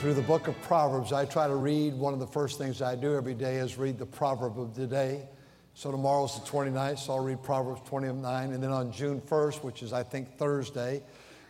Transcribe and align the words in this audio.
through 0.00 0.14
the 0.14 0.22
book 0.22 0.48
of 0.48 0.58
Proverbs. 0.62 1.12
I 1.12 1.26
try 1.26 1.46
to 1.46 1.56
read, 1.56 1.92
one 1.92 2.14
of 2.14 2.20
the 2.20 2.26
first 2.26 2.56
things 2.56 2.80
I 2.80 2.96
do 2.96 3.14
every 3.14 3.34
day 3.34 3.56
is 3.56 3.76
read 3.76 3.98
the 3.98 4.06
proverb 4.06 4.58
of 4.58 4.74
the 4.74 4.86
day. 4.86 5.28
So 5.74 5.90
tomorrow's 5.90 6.40
the 6.40 6.50
29th, 6.50 7.00
so 7.00 7.12
I'll 7.12 7.22
read 7.22 7.42
Proverbs 7.42 7.82
29. 7.84 8.52
And 8.52 8.62
then 8.62 8.70
on 8.70 8.92
June 8.92 9.20
1st, 9.20 9.62
which 9.62 9.82
is 9.82 9.92
I 9.92 10.02
think 10.02 10.38
Thursday, 10.38 11.02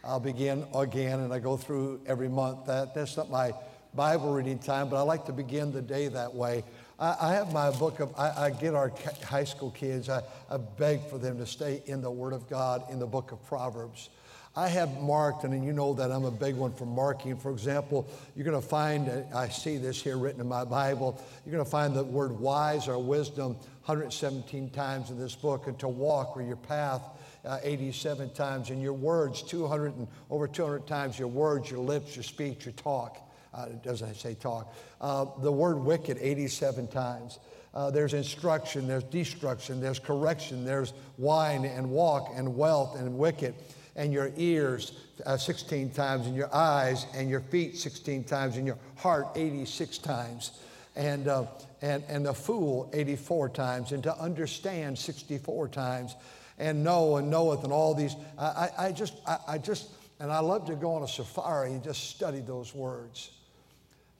I'll 0.02 0.18
begin 0.18 0.66
again 0.74 1.20
and 1.20 1.32
I 1.32 1.38
go 1.38 1.56
through 1.56 2.00
every 2.06 2.28
month. 2.28 2.66
That, 2.66 2.92
that's 2.92 3.16
not 3.16 3.30
my 3.30 3.52
Bible 3.94 4.32
reading 4.32 4.58
time, 4.58 4.88
but 4.88 4.96
I 4.96 5.02
like 5.02 5.26
to 5.26 5.32
begin 5.32 5.70
the 5.70 5.80
day 5.80 6.08
that 6.08 6.34
way. 6.34 6.64
I, 6.98 7.34
have 7.34 7.52
my 7.52 7.70
book 7.70 8.00
of, 8.00 8.12
I, 8.18 8.46
I 8.46 8.50
get 8.50 8.74
our 8.74 8.92
high 9.24 9.44
school 9.44 9.70
kids, 9.70 10.08
I, 10.08 10.22
I 10.50 10.56
beg 10.56 11.08
for 11.08 11.18
them 11.18 11.38
to 11.38 11.46
stay 11.46 11.84
in 11.86 12.02
the 12.02 12.10
Word 12.10 12.32
of 12.32 12.50
God 12.50 12.82
in 12.90 12.98
the 12.98 13.06
book 13.06 13.30
of 13.30 13.46
Proverbs. 13.46 14.10
I 14.56 14.66
have 14.66 15.00
marked, 15.00 15.44
and 15.44 15.64
you 15.64 15.72
know 15.72 15.94
that 15.94 16.10
I'm 16.10 16.24
a 16.24 16.30
big 16.30 16.56
one 16.56 16.72
for 16.72 16.84
marking. 16.84 17.36
For 17.36 17.52
example, 17.52 18.08
you're 18.34 18.44
going 18.44 18.60
to 18.60 18.66
find, 18.66 19.08
I 19.32 19.48
see 19.48 19.76
this 19.76 20.02
here 20.02 20.18
written 20.18 20.40
in 20.40 20.48
my 20.48 20.64
Bible, 20.64 21.22
you're 21.44 21.52
going 21.52 21.64
to 21.64 21.70
find 21.70 21.94
the 21.94 22.02
word 22.02 22.32
wise 22.32 22.88
or 22.88 22.98
wisdom 22.98 23.54
117 23.84 24.70
times 24.70 25.10
in 25.10 25.20
this 25.20 25.36
book, 25.36 25.68
and 25.68 25.78
to 25.78 25.86
walk 25.86 26.36
or 26.36 26.42
your 26.42 26.56
path 26.56 27.00
uh, 27.44 27.58
87 27.62 28.30
times, 28.30 28.70
and 28.70 28.82
your 28.82 28.92
words 28.92 29.40
200 29.42 29.94
and 29.96 30.08
over 30.30 30.48
200 30.48 30.84
times, 30.84 31.16
your 31.16 31.28
words, 31.28 31.70
your 31.70 31.80
lips, 31.80 32.16
your 32.16 32.24
speech, 32.24 32.64
your 32.64 32.72
talk. 32.72 33.18
Uh, 33.54 33.66
doesn't 33.84 34.14
say 34.16 34.34
talk. 34.34 34.74
Uh, 35.00 35.26
the 35.42 35.50
word 35.50 35.78
wicked 35.78 36.18
87 36.20 36.88
times. 36.88 37.38
Uh, 37.72 37.90
there's 37.90 38.14
instruction, 38.14 38.88
there's 38.88 39.04
destruction, 39.04 39.80
there's 39.80 40.00
correction, 40.00 40.64
there's 40.64 40.92
wine 41.18 41.64
and 41.64 41.88
walk 41.88 42.32
and 42.34 42.56
wealth 42.56 42.98
and 42.98 43.16
wicked 43.16 43.54
and 43.96 44.12
your 44.12 44.30
ears 44.36 44.92
uh, 45.26 45.36
16 45.36 45.90
times, 45.90 46.26
and 46.26 46.36
your 46.36 46.54
eyes 46.54 47.06
and 47.14 47.28
your 47.28 47.40
feet 47.40 47.76
16 47.76 48.24
times, 48.24 48.56
and 48.56 48.66
your 48.66 48.78
heart 48.96 49.28
86 49.34 49.98
times, 49.98 50.52
and, 50.96 51.28
uh, 51.28 51.44
and, 51.82 52.02
and 52.08 52.26
the 52.26 52.34
fool 52.34 52.90
84 52.92 53.48
times, 53.50 53.92
and 53.92 54.02
to 54.02 54.16
understand 54.18 54.98
64 54.98 55.68
times, 55.68 56.16
and 56.58 56.84
know 56.84 57.16
and 57.16 57.30
knoweth, 57.30 57.64
and 57.64 57.72
all 57.72 57.94
these. 57.94 58.16
I, 58.38 58.44
I, 58.44 58.70
I 58.86 58.92
just, 58.92 59.14
I, 59.26 59.38
I, 59.48 59.58
just, 59.58 59.90
and 60.18 60.30
I 60.30 60.40
love 60.40 60.66
to 60.66 60.74
go 60.74 60.94
on 60.94 61.02
a 61.02 61.08
safari 61.08 61.72
and 61.72 61.82
just 61.82 62.10
study 62.10 62.40
those 62.40 62.74
words. 62.74 63.30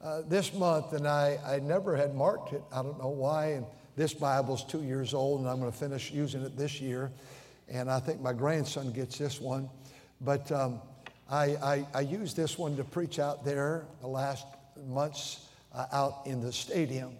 Uh, 0.03 0.23
this 0.27 0.51
month, 0.53 0.93
and 0.93 1.07
I, 1.07 1.37
I 1.45 1.59
never 1.59 1.95
had 1.95 2.15
marked 2.15 2.53
it. 2.53 2.63
I 2.73 2.81
don't 2.81 2.97
know 2.97 3.09
why. 3.09 3.51
And 3.51 3.65
this 3.95 4.15
Bible's 4.15 4.63
two 4.63 4.81
years 4.81 5.13
old, 5.13 5.41
and 5.41 5.49
I'm 5.49 5.59
going 5.59 5.71
to 5.71 5.77
finish 5.77 6.11
using 6.11 6.41
it 6.41 6.57
this 6.57 6.81
year 6.81 7.11
and 7.71 7.89
I 7.89 7.99
think 7.99 8.21
my 8.21 8.33
grandson 8.33 8.91
gets 8.91 9.17
this 9.17 9.39
one. 9.39 9.69
But 10.19 10.51
um, 10.51 10.81
I, 11.29 11.45
I, 11.45 11.87
I 11.93 12.01
used 12.01 12.35
this 12.35 12.57
one 12.57 12.75
to 12.77 12.83
preach 12.83 13.17
out 13.17 13.45
there 13.45 13.85
the 14.01 14.07
last 14.07 14.45
months 14.87 15.47
uh, 15.73 15.85
out 15.91 16.23
in 16.25 16.41
the 16.41 16.51
stadium. 16.51 17.13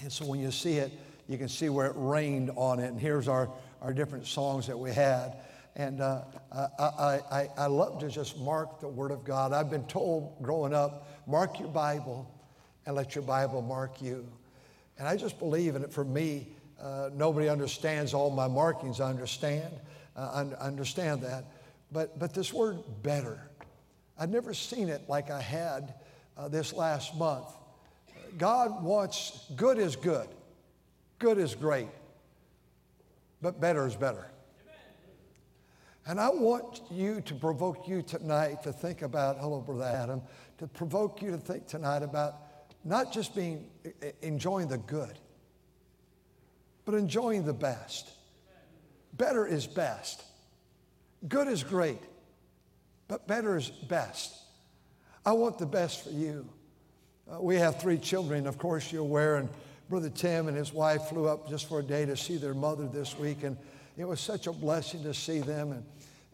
And 0.00 0.12
so 0.12 0.26
when 0.26 0.40
you 0.40 0.50
see 0.50 0.78
it, 0.78 0.92
you 1.28 1.38
can 1.38 1.48
see 1.48 1.68
where 1.68 1.86
it 1.86 1.92
rained 1.94 2.50
on 2.56 2.80
it. 2.80 2.88
And 2.88 3.00
here's 3.00 3.28
our, 3.28 3.48
our 3.80 3.92
different 3.92 4.26
songs 4.26 4.66
that 4.66 4.76
we 4.76 4.92
had. 4.92 5.36
And 5.76 6.00
uh, 6.00 6.22
I, 6.52 7.20
I, 7.30 7.48
I 7.56 7.66
love 7.66 8.00
to 8.00 8.08
just 8.08 8.38
mark 8.38 8.80
the 8.80 8.88
Word 8.88 9.12
of 9.12 9.22
God. 9.22 9.52
I've 9.52 9.70
been 9.70 9.86
told 9.86 10.42
growing 10.42 10.74
up, 10.74 11.08
mark 11.28 11.60
your 11.60 11.68
Bible 11.68 12.28
and 12.86 12.96
let 12.96 13.14
your 13.14 13.22
Bible 13.22 13.62
mark 13.62 14.02
you. 14.02 14.26
And 14.98 15.06
I 15.06 15.16
just 15.16 15.38
believe 15.38 15.76
in 15.76 15.84
it 15.84 15.92
for 15.92 16.04
me. 16.04 16.48
Uh, 16.80 17.10
nobody 17.12 17.48
understands 17.48 18.14
all 18.14 18.30
my 18.30 18.48
markings. 18.48 19.00
I 19.00 19.10
understand. 19.10 19.72
Uh, 20.16 20.46
I 20.60 20.64
understand 20.64 21.22
that. 21.22 21.44
But, 21.92 22.18
but 22.18 22.32
this 22.32 22.52
word 22.52 22.78
better, 23.02 23.50
I'd 24.18 24.30
never 24.30 24.54
seen 24.54 24.88
it 24.88 25.02
like 25.08 25.30
I 25.30 25.40
had 25.40 25.94
uh, 26.36 26.48
this 26.48 26.72
last 26.72 27.16
month. 27.16 27.46
God 28.38 28.82
wants 28.82 29.46
good 29.56 29.78
is 29.78 29.96
good, 29.96 30.28
good 31.18 31.38
is 31.38 31.54
great, 31.54 31.88
but 33.42 33.60
better 33.60 33.86
is 33.86 33.96
better. 33.96 34.30
And 36.06 36.18
I 36.18 36.30
want 36.30 36.80
you 36.90 37.20
to 37.22 37.34
provoke 37.34 37.86
you 37.86 38.02
tonight 38.02 38.62
to 38.62 38.72
think 38.72 39.02
about, 39.02 39.38
hello, 39.38 39.60
Brother 39.60 39.84
Adam, 39.84 40.22
to 40.58 40.66
provoke 40.66 41.20
you 41.20 41.30
to 41.30 41.38
think 41.38 41.66
tonight 41.66 42.02
about 42.02 42.36
not 42.84 43.12
just 43.12 43.34
being 43.34 43.66
enjoying 44.22 44.68
the 44.68 44.78
good 44.78 45.18
but 46.84 46.94
enjoying 46.94 47.44
the 47.44 47.52
best. 47.52 48.10
Better 49.14 49.46
is 49.46 49.66
best. 49.66 50.24
Good 51.28 51.48
is 51.48 51.62
great, 51.62 52.00
but 53.08 53.26
better 53.26 53.56
is 53.56 53.68
best. 53.68 54.34
I 55.24 55.32
want 55.32 55.58
the 55.58 55.66
best 55.66 56.04
for 56.04 56.10
you. 56.10 56.48
Uh, 57.30 57.40
we 57.40 57.56
have 57.56 57.80
three 57.80 57.98
children, 57.98 58.46
of 58.46 58.58
course, 58.58 58.90
you're 58.90 59.02
aware, 59.02 59.36
and 59.36 59.48
Brother 59.90 60.08
Tim 60.08 60.48
and 60.48 60.56
his 60.56 60.72
wife 60.72 61.08
flew 61.08 61.28
up 61.28 61.48
just 61.48 61.68
for 61.68 61.80
a 61.80 61.82
day 61.82 62.06
to 62.06 62.16
see 62.16 62.36
their 62.36 62.54
mother 62.54 62.86
this 62.86 63.18
week, 63.18 63.42
and 63.42 63.56
it 63.96 64.04
was 64.04 64.20
such 64.20 64.46
a 64.46 64.52
blessing 64.52 65.02
to 65.02 65.12
see 65.12 65.40
them. 65.40 65.72
And, 65.72 65.84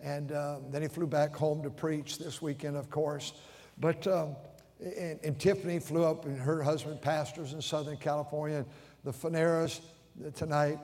and 0.02 0.32
uh, 0.32 0.58
then 0.70 0.82
he 0.82 0.88
flew 0.88 1.06
back 1.06 1.34
home 1.34 1.62
to 1.62 1.70
preach 1.70 2.18
this 2.18 2.40
weekend, 2.40 2.76
of 2.76 2.90
course. 2.90 3.32
But 3.78 4.06
um, 4.06 4.36
and, 4.80 5.18
and, 5.24 5.38
Tiffany 5.38 5.78
flew 5.78 6.04
up, 6.04 6.26
and 6.26 6.38
her 6.38 6.62
husband 6.62 7.00
pastors 7.00 7.54
in 7.54 7.62
Southern 7.62 7.96
California. 7.96 8.58
And 8.58 8.66
the 9.04 9.12
Faneras, 9.12 9.80
tonight, 10.34 10.78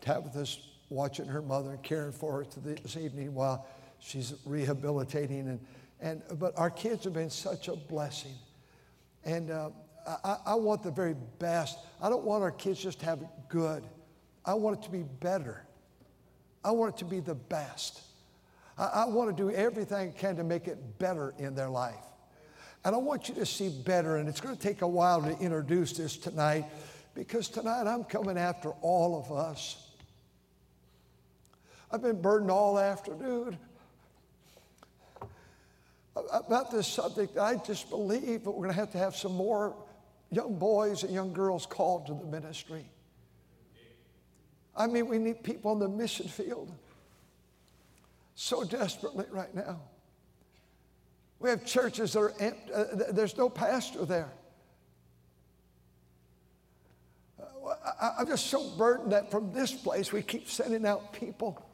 Tabitha's 0.00 0.58
watching 0.88 1.26
her 1.26 1.42
mother 1.42 1.70
and 1.70 1.82
caring 1.82 2.12
for 2.12 2.44
her 2.44 2.46
this 2.62 2.96
evening 2.96 3.34
while 3.34 3.66
she's 3.98 4.34
rehabilitating. 4.44 5.48
And, 5.48 5.60
and, 6.00 6.22
but 6.38 6.56
our 6.58 6.70
kids 6.70 7.04
have 7.04 7.12
been 7.12 7.30
such 7.30 7.68
a 7.68 7.76
blessing. 7.76 8.34
And 9.24 9.50
uh, 9.50 9.70
I, 10.24 10.36
I 10.46 10.54
want 10.54 10.82
the 10.82 10.90
very 10.90 11.16
best. 11.38 11.78
I 12.00 12.08
don't 12.08 12.24
want 12.24 12.42
our 12.42 12.52
kids 12.52 12.80
just 12.80 13.00
to 13.00 13.06
have 13.06 13.22
it 13.22 13.28
good. 13.48 13.82
I 14.44 14.54
want 14.54 14.78
it 14.78 14.84
to 14.84 14.90
be 14.90 15.02
better. 15.02 15.62
I 16.64 16.70
want 16.70 16.94
it 16.94 16.98
to 16.98 17.04
be 17.04 17.20
the 17.20 17.34
best. 17.34 18.02
I, 18.78 18.86
I 18.86 19.04
want 19.06 19.36
to 19.36 19.42
do 19.42 19.50
everything 19.50 20.14
I 20.16 20.18
can 20.18 20.36
to 20.36 20.44
make 20.44 20.68
it 20.68 20.98
better 20.98 21.34
in 21.38 21.54
their 21.54 21.68
life. 21.68 21.94
And 22.84 22.94
I 22.94 22.98
want 22.98 23.28
you 23.28 23.34
to 23.34 23.46
see 23.46 23.68
better, 23.68 24.18
and 24.18 24.28
it's 24.28 24.40
going 24.40 24.54
to 24.54 24.62
take 24.62 24.82
a 24.82 24.86
while 24.86 25.20
to 25.20 25.36
introduce 25.38 25.92
this 25.94 26.16
tonight. 26.16 26.66
Because 27.16 27.48
tonight 27.48 27.86
I'm 27.86 28.04
coming 28.04 28.36
after 28.36 28.70
all 28.82 29.18
of 29.18 29.32
us. 29.32 29.82
I've 31.90 32.02
been 32.02 32.20
burdened 32.20 32.50
all 32.50 32.78
afternoon 32.78 33.56
about 36.30 36.70
this 36.70 36.86
subject. 36.86 37.38
I 37.38 37.56
just 37.56 37.88
believe 37.88 38.44
that 38.44 38.50
we're 38.50 38.64
going 38.64 38.68
to 38.68 38.74
have 38.74 38.92
to 38.92 38.98
have 38.98 39.16
some 39.16 39.34
more 39.34 39.74
young 40.30 40.58
boys 40.58 41.04
and 41.04 41.12
young 41.12 41.32
girls 41.32 41.64
called 41.64 42.06
to 42.06 42.14
the 42.14 42.24
ministry. 42.24 42.84
I 44.76 44.86
mean, 44.86 45.08
we 45.08 45.18
need 45.18 45.42
people 45.42 45.70
on 45.70 45.78
the 45.78 45.88
mission 45.88 46.28
field 46.28 46.70
so 48.34 48.62
desperately 48.62 49.24
right 49.30 49.54
now. 49.54 49.80
We 51.38 51.48
have 51.48 51.64
churches 51.64 52.12
that 52.12 52.20
are 52.20 52.34
empty, 52.38 52.72
uh, 52.74 52.84
there's 53.12 53.38
no 53.38 53.48
pastor 53.48 54.04
there. 54.04 54.32
I, 58.00 58.20
am 58.20 58.26
just 58.26 58.46
so 58.46 58.68
burdened 58.76 59.12
that 59.12 59.30
from 59.30 59.52
this 59.52 59.72
place 59.72 60.12
we 60.12 60.22
keep 60.22 60.48
sending 60.48 60.86
out 60.86 61.12
people. 61.12 61.64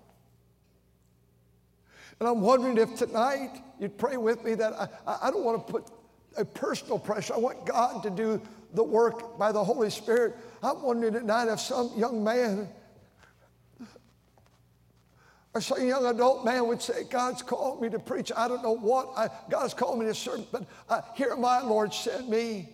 And 2.21 2.29
I'm 2.29 2.41
wondering 2.41 2.79
if 2.79 2.97
tonight 2.97 3.63
you'd 3.81 3.99
pray 3.99 4.17
with 4.17 4.45
me 4.45 4.55
that 4.55 4.73
I, 5.07 5.19
I 5.23 5.31
don't 5.31 5.45
want 5.45 5.67
to 5.67 5.73
put 5.73 5.91
a 6.37 6.45
personal 6.45 6.99
pressure. 6.99 7.35
I 7.35 7.39
want 7.39 7.67
God 7.67 8.03
to 8.03 8.11
do 8.11 8.41
the 8.75 8.83
work 8.83 9.39
by 9.39 9.53
the 9.53 9.63
Holy 9.63 9.91
Spirit. 9.91 10.37
I'm 10.63 10.83
wondering 10.83 11.15
tonight 11.15 11.49
if 11.49 11.61
some 11.61 11.91
young 11.97 12.23
man 12.23 12.69
or 15.55 15.61
some 15.61 15.87
young 15.87 16.07
adult 16.07 16.45
man 16.45 16.67
would 16.67 16.81
say, 16.81 17.05
God's 17.05 17.43
called 17.43 17.83
me 17.83 17.91
to 17.91 17.99
preach. 17.99 18.33
I 18.35 18.49
don't 18.49 18.63
know 18.63 18.77
what. 18.77 19.11
I, 19.17 19.29
God's 19.51 19.75
called 19.75 19.99
me 19.99 20.07
to 20.07 20.15
serve, 20.15 20.51
but 20.51 20.65
uh, 20.89 21.03
here 21.15 21.37
my 21.37 21.61
Lord, 21.61 21.93
send 21.93 22.29
me. 22.29 22.71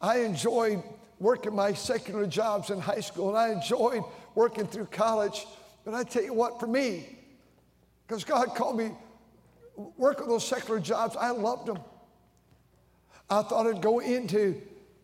I 0.00 0.20
enjoyed 0.20 0.82
working 1.18 1.54
my 1.54 1.72
secular 1.72 2.26
jobs 2.26 2.70
in 2.70 2.80
high 2.80 3.00
school, 3.00 3.28
and 3.28 3.38
I 3.38 3.50
enjoyed 3.50 4.02
working 4.34 4.66
through 4.66 4.86
college. 4.86 5.46
But 5.84 5.94
I 5.94 6.02
tell 6.04 6.22
you 6.22 6.34
what, 6.34 6.60
for 6.60 6.66
me, 6.66 7.18
because 8.06 8.24
God 8.24 8.54
called 8.54 8.76
me 8.76 8.90
work 9.76 9.96
working 9.96 10.28
those 10.28 10.46
secular 10.46 10.80
jobs, 10.80 11.16
I 11.16 11.30
loved 11.30 11.66
them. 11.66 11.78
I 13.28 13.42
thought 13.42 13.66
I'd 13.66 13.82
go 13.82 13.98
into 13.98 14.60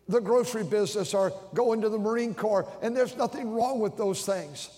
the 0.07 0.19
grocery 0.19 0.63
business 0.63 1.13
or 1.13 1.33
go 1.53 1.73
into 1.73 1.89
the 1.89 1.97
Marine 1.99 2.33
Corps, 2.33 2.67
and 2.81 2.95
there's 2.95 3.15
nothing 3.15 3.51
wrong 3.51 3.79
with 3.79 3.97
those 3.97 4.25
things. 4.25 4.69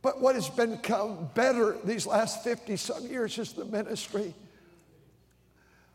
But 0.00 0.20
what 0.20 0.34
has 0.36 0.48
become 0.48 1.28
better 1.34 1.76
these 1.84 2.06
last 2.06 2.44
50 2.44 2.76
some 2.76 3.06
years 3.06 3.36
is 3.38 3.52
the 3.52 3.64
ministry. 3.64 4.34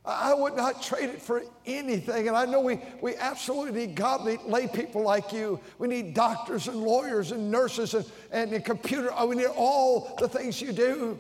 I 0.06 0.34
would 0.34 0.56
not 0.56 0.84
trade 0.84 1.10
it 1.10 1.22
for 1.22 1.44
anything. 1.66 2.28
And 2.28 2.36
I 2.36 2.46
know 2.46 2.60
we, 2.60 2.80
we 3.02 3.16
absolutely 3.16 3.88
need 3.88 3.96
godly 3.96 4.38
lay 4.46 4.68
people 4.68 5.02
like 5.02 5.32
you. 5.32 5.62
We 5.78 5.88
need 5.88 6.14
doctors 6.14 6.68
and 6.68 6.78
lawyers 6.78 7.32
and 7.32 7.50
nurses 7.50 7.94
and, 7.94 8.06
and, 8.32 8.52
and 8.52 8.66
computer. 8.66 9.12
Oh, 9.16 9.28
we 9.28 9.38
need 9.38 9.48
all 9.56 10.14
the 10.20 10.28
things 10.28 10.62
you 10.62 10.74
do. 10.74 11.18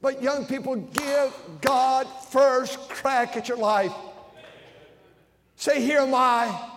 But 0.00 0.22
young 0.22 0.44
people, 0.46 0.74
give 0.76 1.32
God 1.60 2.08
first 2.30 2.80
crack 2.88 3.36
at 3.36 3.48
your 3.48 3.58
life. 3.58 3.92
Say, 5.54 5.80
Here 5.80 6.00
am 6.00 6.14
I. 6.14 6.68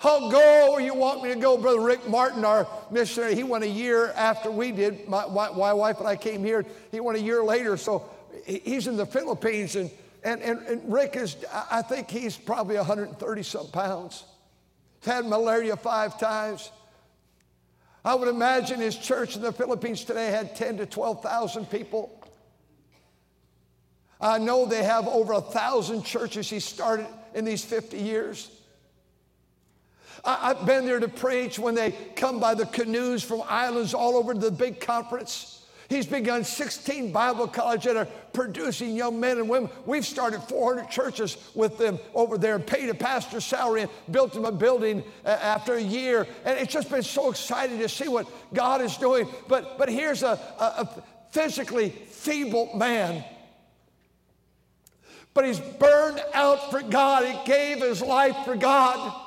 I'll 0.00 0.30
go 0.30 0.72
where 0.72 0.80
you 0.80 0.94
want 0.94 1.22
me 1.22 1.34
to 1.34 1.40
go. 1.40 1.58
Brother 1.58 1.80
Rick 1.80 2.08
Martin, 2.08 2.44
our 2.44 2.66
missionary, 2.90 3.34
he 3.34 3.42
went 3.42 3.64
a 3.64 3.68
year 3.68 4.12
after 4.12 4.50
we 4.50 4.70
did. 4.70 5.08
My, 5.08 5.26
my, 5.26 5.50
my 5.50 5.72
wife 5.72 5.98
and 5.98 6.06
I 6.06 6.16
came 6.16 6.44
here. 6.44 6.64
He 6.92 7.00
went 7.00 7.18
a 7.18 7.20
year 7.20 7.42
later. 7.42 7.76
So 7.76 8.08
he's 8.46 8.86
in 8.86 8.96
the 8.96 9.06
Philippines. 9.06 9.74
And, 9.74 9.90
and, 10.26 10.42
and, 10.42 10.66
and 10.66 10.92
Rick 10.92 11.14
is, 11.14 11.36
I 11.70 11.82
think 11.82 12.10
he's 12.10 12.36
probably 12.36 12.74
130 12.74 13.42
some 13.44 13.68
pounds. 13.68 14.24
He's 15.00 15.12
had 15.12 15.24
malaria 15.24 15.76
five 15.76 16.18
times. 16.18 16.72
I 18.04 18.16
would 18.16 18.26
imagine 18.26 18.80
his 18.80 18.96
church 18.96 19.36
in 19.36 19.42
the 19.42 19.52
Philippines 19.52 20.04
today 20.04 20.32
had 20.32 20.56
10 20.56 20.78
to 20.78 20.86
12,000 20.86 21.70
people. 21.70 22.28
I 24.20 24.38
know 24.38 24.66
they 24.66 24.82
have 24.82 25.06
over 25.06 25.34
a 25.34 25.40
thousand 25.40 26.02
churches 26.02 26.50
he 26.50 26.58
started 26.58 27.06
in 27.34 27.44
these 27.44 27.64
50 27.64 27.96
years. 27.96 28.50
I, 30.24 30.54
have 30.54 30.66
been 30.66 30.86
there 30.86 30.98
to 30.98 31.08
preach 31.08 31.56
when 31.56 31.76
they 31.76 31.92
come 32.16 32.40
by 32.40 32.54
the 32.54 32.66
canoes 32.66 33.22
from 33.22 33.42
islands 33.46 33.94
all 33.94 34.16
over 34.16 34.34
the 34.34 34.50
big 34.50 34.80
conference. 34.80 35.55
He's 35.88 36.06
begun 36.06 36.44
16 36.44 37.12
Bible 37.12 37.46
colleges 37.46 37.92
that 37.92 37.96
are 37.96 38.08
producing 38.32 38.96
young 38.96 39.20
men 39.20 39.38
and 39.38 39.48
women. 39.48 39.70
We've 39.84 40.04
started 40.04 40.42
400 40.42 40.90
churches 40.90 41.36
with 41.54 41.78
them 41.78 41.98
over 42.14 42.38
there 42.38 42.58
paid 42.58 42.88
a 42.88 42.94
pastor's 42.94 43.44
salary 43.44 43.82
and 43.82 43.90
built 44.10 44.32
them 44.32 44.44
a 44.44 44.52
building 44.52 45.04
uh, 45.24 45.28
after 45.28 45.74
a 45.74 45.82
year. 45.82 46.26
And 46.44 46.58
it's 46.58 46.72
just 46.72 46.90
been 46.90 47.02
so 47.02 47.30
exciting 47.30 47.78
to 47.78 47.88
see 47.88 48.08
what 48.08 48.26
God 48.52 48.80
is 48.80 48.96
doing. 48.96 49.28
But, 49.48 49.78
but 49.78 49.88
here's 49.88 50.22
a, 50.22 50.38
a, 50.58 50.64
a 50.64 51.02
physically 51.30 51.90
feeble 51.90 52.74
man 52.74 53.24
but 55.36 55.44
he's 55.44 55.60
burned 55.60 56.18
out 56.32 56.70
for 56.70 56.80
God. 56.80 57.26
He 57.26 57.38
gave 57.44 57.82
his 57.82 58.00
life 58.00 58.34
for 58.46 58.56
God. 58.56 59.25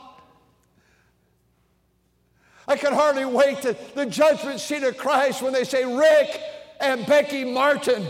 I 2.70 2.78
can 2.78 2.94
hardly 2.94 3.26
wait 3.26 3.64
to 3.64 3.76
the 3.96 4.06
judgment 4.06 4.60
seat 4.60 4.84
of 4.84 4.96
Christ 4.96 5.42
when 5.42 5.54
they 5.54 5.64
say 5.64 5.84
Rick 5.84 6.40
and 6.80 7.04
Becky 7.08 7.44
Martin, 7.44 8.06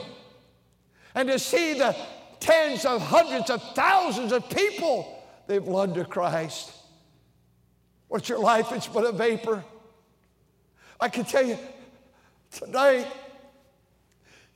and 1.15 1.29
to 1.29 1.39
see 1.39 1.75
the 1.75 1.95
tens 2.41 2.83
of 2.83 3.01
hundreds 3.01 3.49
of 3.49 3.63
thousands 3.73 4.33
of 4.33 4.49
people 4.49 5.23
they've 5.47 5.63
won 5.63 5.93
to 5.93 6.03
Christ. 6.03 6.73
What's 8.09 8.27
your 8.27 8.39
life? 8.39 8.73
It's 8.73 8.85
but 8.85 9.05
a 9.05 9.13
vapor. 9.13 9.63
I 10.99 11.07
can 11.07 11.23
tell 11.23 11.45
you 11.45 11.57
tonight, 12.51 13.07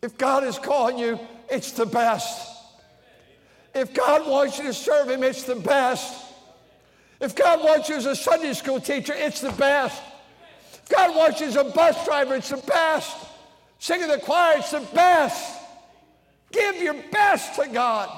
if 0.01 0.17
God 0.17 0.43
is 0.43 0.59
calling 0.59 0.97
you, 0.97 1.17
it's 1.49 1.71
the 1.71 1.85
best. 1.85 2.49
If 3.73 3.93
God 3.93 4.27
wants 4.27 4.57
you 4.57 4.65
to 4.65 4.73
serve 4.73 5.09
Him, 5.09 5.23
it's 5.23 5.43
the 5.43 5.55
best. 5.55 6.32
If 7.19 7.35
God 7.35 7.63
wants 7.63 7.89
you 7.89 7.95
as 7.95 8.05
a 8.05 8.15
Sunday 8.15 8.53
school 8.53 8.79
teacher, 8.79 9.13
it's 9.15 9.41
the 9.41 9.51
best. 9.51 10.01
If 10.73 10.89
God 10.89 11.15
wants 11.15 11.39
you 11.39 11.47
as 11.47 11.55
a 11.55 11.63
bus 11.63 12.05
driver, 12.05 12.35
it's 12.35 12.49
the 12.49 12.57
best. 12.57 13.15
Singing 13.79 14.07
the 14.07 14.19
choir, 14.19 14.57
it's 14.57 14.71
the 14.71 14.87
best. 14.93 15.61
Give 16.51 16.75
your 16.77 16.95
best 17.11 17.55
to 17.55 17.67
God. 17.67 18.09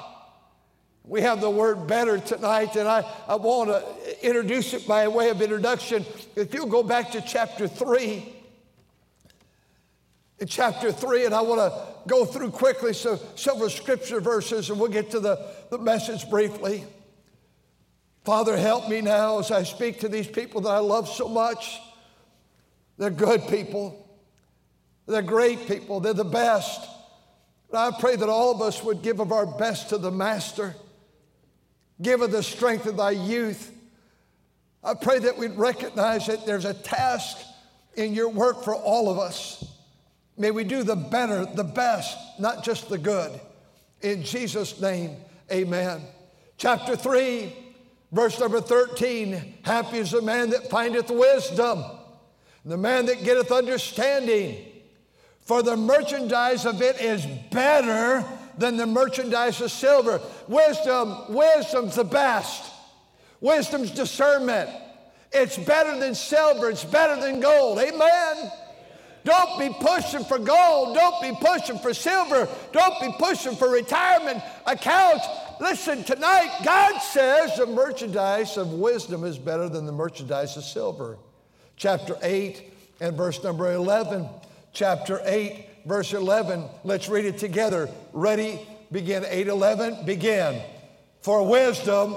We 1.04 1.22
have 1.22 1.40
the 1.40 1.50
word 1.50 1.86
better 1.86 2.18
tonight, 2.18 2.74
and 2.74 2.88
I, 2.88 3.04
I 3.28 3.36
want 3.36 3.70
to 3.70 4.26
introduce 4.26 4.74
it 4.74 4.88
by 4.88 5.06
way 5.06 5.30
of 5.30 5.40
introduction. 5.40 6.04
If 6.34 6.52
you'll 6.52 6.66
go 6.66 6.82
back 6.82 7.12
to 7.12 7.20
chapter 7.20 7.68
3, 7.68 8.34
in 10.38 10.46
chapter 10.46 10.92
3, 10.92 11.26
and 11.26 11.34
I 11.34 11.40
want 11.40 11.60
to 11.60 12.08
go 12.08 12.24
through 12.24 12.50
quickly 12.50 12.92
so 12.92 13.18
several 13.36 13.70
scripture 13.70 14.20
verses, 14.20 14.68
and 14.68 14.78
we'll 14.78 14.90
get 14.90 15.10
to 15.12 15.20
the, 15.20 15.48
the 15.70 15.78
message 15.78 16.28
briefly. 16.28 16.84
Father, 18.26 18.56
help 18.56 18.88
me 18.88 19.00
now 19.00 19.38
as 19.38 19.52
I 19.52 19.62
speak 19.62 20.00
to 20.00 20.08
these 20.08 20.26
people 20.26 20.60
that 20.62 20.70
I 20.70 20.80
love 20.80 21.08
so 21.08 21.28
much. 21.28 21.78
They're 22.98 23.08
good 23.08 23.46
people. 23.46 24.04
They're 25.06 25.22
great 25.22 25.68
people. 25.68 26.00
They're 26.00 26.12
the 26.12 26.24
best. 26.24 26.88
And 27.68 27.78
I 27.78 27.92
pray 28.00 28.16
that 28.16 28.28
all 28.28 28.52
of 28.52 28.60
us 28.60 28.82
would 28.82 29.02
give 29.02 29.20
of 29.20 29.30
our 29.30 29.46
best 29.46 29.90
to 29.90 29.98
the 29.98 30.10
Master. 30.10 30.74
Give 32.02 32.20
of 32.20 32.32
the 32.32 32.42
strength 32.42 32.86
of 32.86 32.96
thy 32.96 33.12
youth. 33.12 33.70
I 34.82 34.94
pray 34.94 35.20
that 35.20 35.38
we'd 35.38 35.54
recognize 35.54 36.26
that 36.26 36.44
there's 36.46 36.64
a 36.64 36.74
task 36.74 37.38
in 37.94 38.12
your 38.12 38.28
work 38.28 38.64
for 38.64 38.74
all 38.74 39.08
of 39.08 39.20
us. 39.20 39.64
May 40.36 40.50
we 40.50 40.64
do 40.64 40.82
the 40.82 40.96
better, 40.96 41.46
the 41.46 41.62
best, 41.62 42.18
not 42.40 42.64
just 42.64 42.88
the 42.88 42.98
good. 42.98 43.40
In 44.00 44.24
Jesus' 44.24 44.80
name, 44.80 45.16
amen. 45.52 46.02
Chapter 46.58 46.96
3, 46.96 47.65
verse 48.16 48.40
number 48.40 48.60
13 48.62 49.58
Happy 49.62 49.98
is 49.98 50.10
the 50.10 50.22
man 50.22 50.50
that 50.50 50.70
findeth 50.70 51.10
wisdom, 51.10 51.84
the 52.64 52.76
man 52.76 53.06
that 53.06 53.22
getteth 53.22 53.52
understanding. 53.52 54.72
For 55.42 55.62
the 55.62 55.76
merchandise 55.76 56.66
of 56.66 56.82
it 56.82 57.00
is 57.00 57.24
better 57.52 58.24
than 58.58 58.76
the 58.76 58.86
merchandise 58.86 59.60
of 59.60 59.70
silver. 59.70 60.20
Wisdom, 60.48 61.32
wisdom's 61.32 61.94
the 61.94 62.04
best. 62.04 62.72
Wisdom's 63.40 63.92
discernment. 63.92 64.70
It's 65.32 65.56
better 65.56 65.96
than 66.00 66.16
silver, 66.16 66.70
it's 66.70 66.84
better 66.84 67.20
than 67.20 67.38
gold. 67.38 67.78
Amen. 67.78 68.50
Don't 69.24 69.58
be 69.58 69.68
pushing 69.80 70.24
for 70.24 70.38
gold. 70.38 70.94
Don't 70.94 71.20
be 71.20 71.32
pushing 71.44 71.78
for 71.78 71.92
silver. 71.92 72.48
Don't 72.72 73.00
be 73.00 73.12
pushing 73.18 73.56
for 73.56 73.68
retirement 73.68 74.40
accounts. 74.66 75.26
Listen, 75.60 76.04
tonight, 76.04 76.60
God 76.64 76.98
says 76.98 77.56
the 77.56 77.66
merchandise 77.66 78.56
of 78.56 78.72
wisdom 78.72 79.24
is 79.24 79.38
better 79.38 79.68
than 79.68 79.86
the 79.86 79.92
merchandise 79.92 80.56
of 80.56 80.64
silver. 80.64 81.16
Chapter 81.76 82.16
8 82.22 82.72
and 83.00 83.16
verse 83.16 83.42
number 83.42 83.72
11. 83.72 84.28
Chapter 84.72 85.20
8, 85.24 85.66
verse 85.86 86.12
11. 86.12 86.64
Let's 86.84 87.08
read 87.08 87.24
it 87.24 87.38
together. 87.38 87.88
Ready? 88.12 88.60
Begin. 88.92 89.24
8 89.26 89.48
11. 89.48 90.04
Begin. 90.04 90.60
For 91.22 91.46
wisdom 91.46 92.14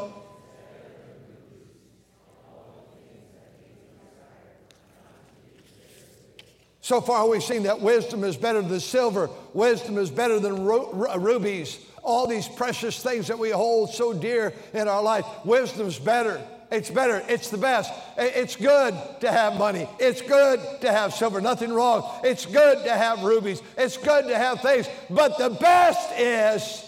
So 6.89 7.01
far, 7.01 7.27
we've 7.29 7.43
seen 7.43 7.61
that 7.63 7.81
wisdom 7.81 8.23
is 8.23 8.35
better 8.35 8.63
than 8.63 8.79
silver, 8.79 9.29
wisdom 9.53 9.99
is 9.99 10.09
better 10.09 10.39
than 10.39 10.65
rubies. 10.65 11.77
All 12.09 12.25
these 12.25 12.47
precious 12.47 13.03
things 13.03 13.27
that 13.27 13.37
we 13.37 13.51
hold 13.51 13.93
so 13.93 14.13
dear 14.13 14.51
in 14.73 14.87
our 14.87 15.03
life, 15.03 15.27
wisdom's 15.45 15.99
better. 15.99 16.41
It's 16.71 16.89
better. 16.89 17.23
It's 17.29 17.51
the 17.51 17.57
best. 17.59 17.93
It's 18.17 18.55
good 18.55 18.95
to 19.21 19.31
have 19.31 19.59
money. 19.59 19.87
It's 19.99 20.19
good 20.23 20.59
to 20.81 20.91
have 20.91 21.13
silver. 21.13 21.39
Nothing 21.39 21.71
wrong. 21.71 22.19
It's 22.23 22.47
good 22.47 22.83
to 22.83 22.91
have 22.95 23.21
rubies. 23.21 23.61
It's 23.77 23.95
good 23.95 24.27
to 24.27 24.35
have 24.35 24.59
things. 24.61 24.89
But 25.07 25.37
the 25.37 25.51
best 25.51 26.11
is 26.17 26.83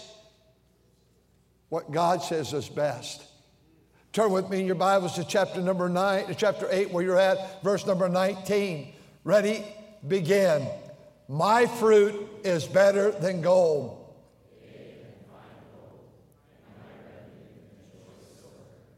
what 1.68 1.92
God 1.92 2.24
says 2.24 2.52
is 2.52 2.68
best. 2.68 3.22
Turn 4.12 4.32
with 4.32 4.50
me 4.50 4.58
in 4.58 4.66
your 4.66 4.74
Bibles 4.74 5.14
to 5.14 5.24
chapter 5.24 5.60
number 5.60 5.88
nine, 5.88 6.34
chapter 6.36 6.66
eight, 6.72 6.90
where 6.90 7.04
you're 7.04 7.16
at, 7.16 7.62
verse 7.62 7.86
number 7.86 8.08
19. 8.08 8.92
Ready? 9.22 9.64
Begin. 10.08 10.66
My 11.28 11.66
fruit 11.66 12.28
is 12.42 12.66
better 12.66 13.12
than 13.12 13.40
gold. 13.40 14.01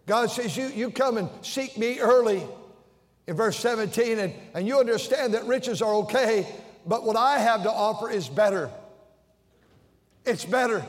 God 0.06 0.30
says, 0.30 0.56
you, 0.56 0.68
you 0.68 0.90
come 0.90 1.16
and 1.16 1.28
seek 1.42 1.78
me 1.78 1.98
early 1.98 2.42
in 3.26 3.36
verse 3.36 3.58
17, 3.58 4.18
and, 4.18 4.34
and 4.52 4.66
you 4.66 4.78
understand 4.78 5.34
that 5.34 5.46
riches 5.46 5.80
are 5.80 5.94
okay, 5.94 6.46
but 6.86 7.04
what 7.04 7.16
I 7.16 7.38
have 7.38 7.62
to 7.62 7.70
offer 7.70 8.10
is 8.10 8.28
better. 8.28 8.70
It's 10.26 10.44
better. 10.44 10.84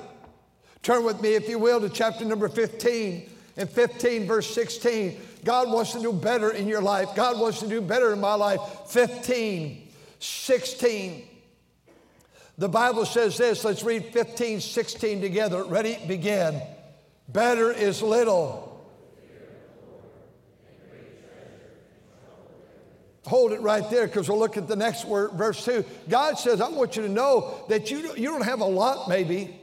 Turn 0.84 1.04
with 1.04 1.22
me, 1.22 1.36
if 1.36 1.48
you 1.48 1.58
will, 1.60 1.80
to 1.82 1.90
chapter 1.90 2.26
number 2.26 2.50
15. 2.50 3.30
and 3.58 3.70
15, 3.70 4.28
verse 4.28 4.54
16, 4.54 5.20
God 5.44 5.72
wants 5.72 5.94
to 5.94 6.02
do 6.02 6.12
better 6.12 6.52
in 6.52 6.68
your 6.68 6.82
life. 6.82 7.10
God 7.16 7.40
wants 7.40 7.60
to 7.60 7.68
do 7.68 7.80
better 7.80 8.12
in 8.12 8.20
my 8.20 8.34
life. 8.34 8.60
15. 8.88 9.88
16. 10.20 11.28
The 12.58 12.70
Bible 12.70 13.06
says 13.06 13.38
this. 13.38 13.64
Let's 13.64 13.84
read 13.84 14.06
15, 14.06 14.60
16 14.60 15.22
together. 15.22 15.64
Ready? 15.64 15.98
Begin. 16.08 16.62
Better 17.30 17.72
is 17.72 18.02
little. 18.02 18.75
Hold 23.25 23.53
it 23.53 23.62
right 23.62 23.89
there 23.89 24.05
because 24.05 24.29
we'll 24.29 24.38
look 24.38 24.55
at 24.55 24.67
the 24.67 24.75
next 24.75 25.05
word, 25.05 25.32
verse 25.32 25.65
2. 25.65 25.84
God 26.10 26.38
says, 26.38 26.62
I 26.62 26.70
want 26.70 26.96
you 26.96 27.01
to 27.01 27.10
know 27.10 27.65
that 27.70 27.89
you, 27.89 28.13
you 28.15 28.29
don't 28.29 28.44
have 28.44 28.62
a 28.62 28.65
lot, 28.65 29.10
maybe, 29.10 29.60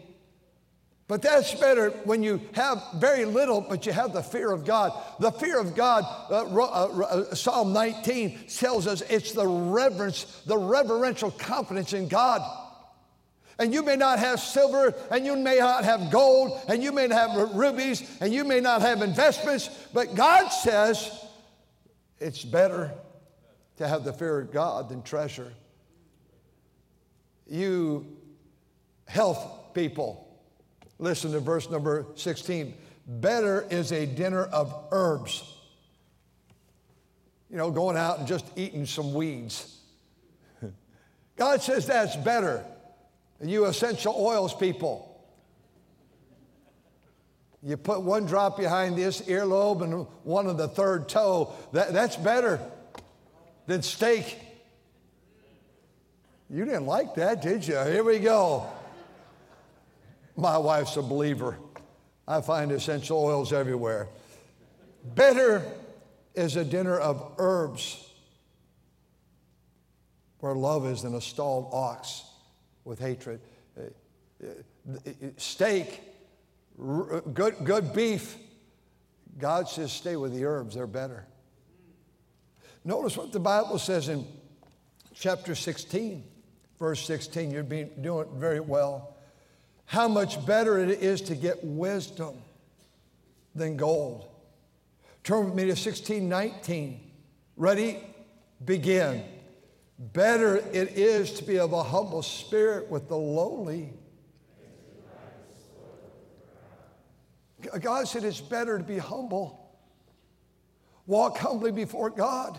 but 1.06 1.22
that's 1.22 1.54
better 1.54 1.90
when 2.04 2.24
you 2.24 2.40
have 2.54 2.82
very 2.96 3.24
little, 3.24 3.60
but 3.60 3.86
you 3.86 3.92
have 3.92 4.12
the 4.12 4.22
fear 4.22 4.50
of 4.50 4.64
God. 4.64 4.92
The 5.20 5.30
fear 5.30 5.60
of 5.60 5.76
God, 5.76 6.04
uh, 6.28 6.44
uh, 6.44 7.02
uh, 7.02 7.34
Psalm 7.34 7.72
19 7.72 8.46
tells 8.48 8.88
us 8.88 9.02
it's 9.02 9.32
the 9.32 9.46
reverence, 9.46 10.42
the 10.46 10.58
reverential 10.58 11.30
confidence 11.30 11.92
in 11.92 12.08
God. 12.08 12.42
And 13.60 13.72
you 13.72 13.84
may 13.84 13.94
not 13.94 14.18
have 14.18 14.40
silver, 14.40 14.92
and 15.10 15.24
you 15.24 15.36
may 15.36 15.58
not 15.58 15.84
have 15.84 16.10
gold, 16.10 16.60
and 16.66 16.82
you 16.82 16.90
may 16.90 17.06
not 17.06 17.30
have 17.30 17.54
rubies, 17.54 18.02
and 18.20 18.32
you 18.32 18.42
may 18.42 18.58
not 18.58 18.80
have 18.80 19.02
investments, 19.02 19.70
but 19.92 20.16
God 20.16 20.48
says 20.48 21.12
it's 22.18 22.42
better 22.42 22.90
to 23.82 23.88
have 23.88 24.04
the 24.04 24.12
fear 24.12 24.38
of 24.38 24.52
God 24.52 24.88
than 24.88 25.02
treasure. 25.02 25.52
You 27.48 28.06
health 29.06 29.74
people, 29.74 30.40
listen 30.98 31.32
to 31.32 31.40
verse 31.40 31.68
number 31.68 32.06
16. 32.14 32.74
Better 33.06 33.66
is 33.70 33.90
a 33.90 34.06
dinner 34.06 34.44
of 34.44 34.72
herbs. 34.92 35.42
You 37.50 37.56
know, 37.56 37.72
going 37.72 37.96
out 37.96 38.20
and 38.20 38.28
just 38.28 38.46
eating 38.56 38.86
some 38.86 39.12
weeds. 39.12 39.76
God 41.36 41.60
says 41.60 41.84
that's 41.84 42.14
better. 42.16 42.64
You 43.42 43.64
essential 43.66 44.14
oils 44.16 44.54
people. 44.54 45.08
You 47.64 47.76
put 47.76 48.02
one 48.02 48.26
drop 48.26 48.56
behind 48.56 48.96
this 48.96 49.22
earlobe 49.22 49.82
and 49.82 50.06
one 50.22 50.46
on 50.46 50.56
the 50.56 50.68
third 50.68 51.08
toe. 51.08 51.52
That, 51.72 51.92
that's 51.92 52.14
better 52.16 52.60
than 53.72 53.82
steak. 53.82 54.38
You 56.50 56.66
didn't 56.66 56.84
like 56.84 57.14
that, 57.14 57.40
did 57.40 57.66
you? 57.66 57.78
Here 57.78 58.04
we 58.04 58.18
go. 58.18 58.66
My 60.36 60.58
wife's 60.58 60.98
a 60.98 61.02
believer. 61.02 61.56
I 62.28 62.42
find 62.42 62.70
essential 62.70 63.24
oils 63.24 63.50
everywhere. 63.50 64.08
Better 65.14 65.62
is 66.34 66.56
a 66.56 66.64
dinner 66.64 66.98
of 66.98 67.32
herbs 67.38 68.06
where 70.40 70.54
love 70.54 70.86
is 70.86 71.00
than 71.02 71.14
a 71.14 71.20
stalled 71.20 71.70
ox 71.72 72.24
with 72.84 72.98
hatred. 72.98 73.40
Steak, 75.38 76.02
good, 77.32 77.56
good 77.64 77.94
beef. 77.94 78.36
God 79.38 79.66
says, 79.66 79.92
stay 79.92 80.16
with 80.16 80.34
the 80.34 80.44
herbs, 80.44 80.74
they're 80.74 80.86
better. 80.86 81.24
Notice 82.84 83.16
what 83.16 83.32
the 83.32 83.40
Bible 83.40 83.78
says 83.78 84.08
in 84.08 84.26
chapter 85.14 85.54
16, 85.54 86.24
verse 86.78 87.04
16. 87.06 87.50
You're 87.50 87.62
being, 87.62 87.90
doing 88.00 88.28
very 88.36 88.60
well. 88.60 89.16
How 89.86 90.08
much 90.08 90.44
better 90.46 90.78
it 90.78 90.90
is 91.02 91.20
to 91.22 91.34
get 91.34 91.62
wisdom 91.62 92.36
than 93.54 93.76
gold. 93.76 94.28
Turn 95.24 95.46
with 95.46 95.54
me 95.54 95.66
to 95.66 95.76
16, 95.76 96.28
19. 96.28 97.00
Ready? 97.56 97.98
Begin. 98.64 99.24
Better 99.98 100.56
it 100.56 100.96
is 100.96 101.32
to 101.34 101.44
be 101.44 101.58
of 101.58 101.72
a 101.72 101.82
humble 101.82 102.22
spirit 102.22 102.90
with 102.90 103.08
the 103.08 103.16
lowly. 103.16 103.92
God 107.80 108.08
said 108.08 108.24
it's 108.24 108.40
better 108.40 108.78
to 108.78 108.84
be 108.84 108.98
humble. 108.98 109.58
Walk 111.06 111.38
humbly 111.38 111.70
before 111.70 112.10
God. 112.10 112.58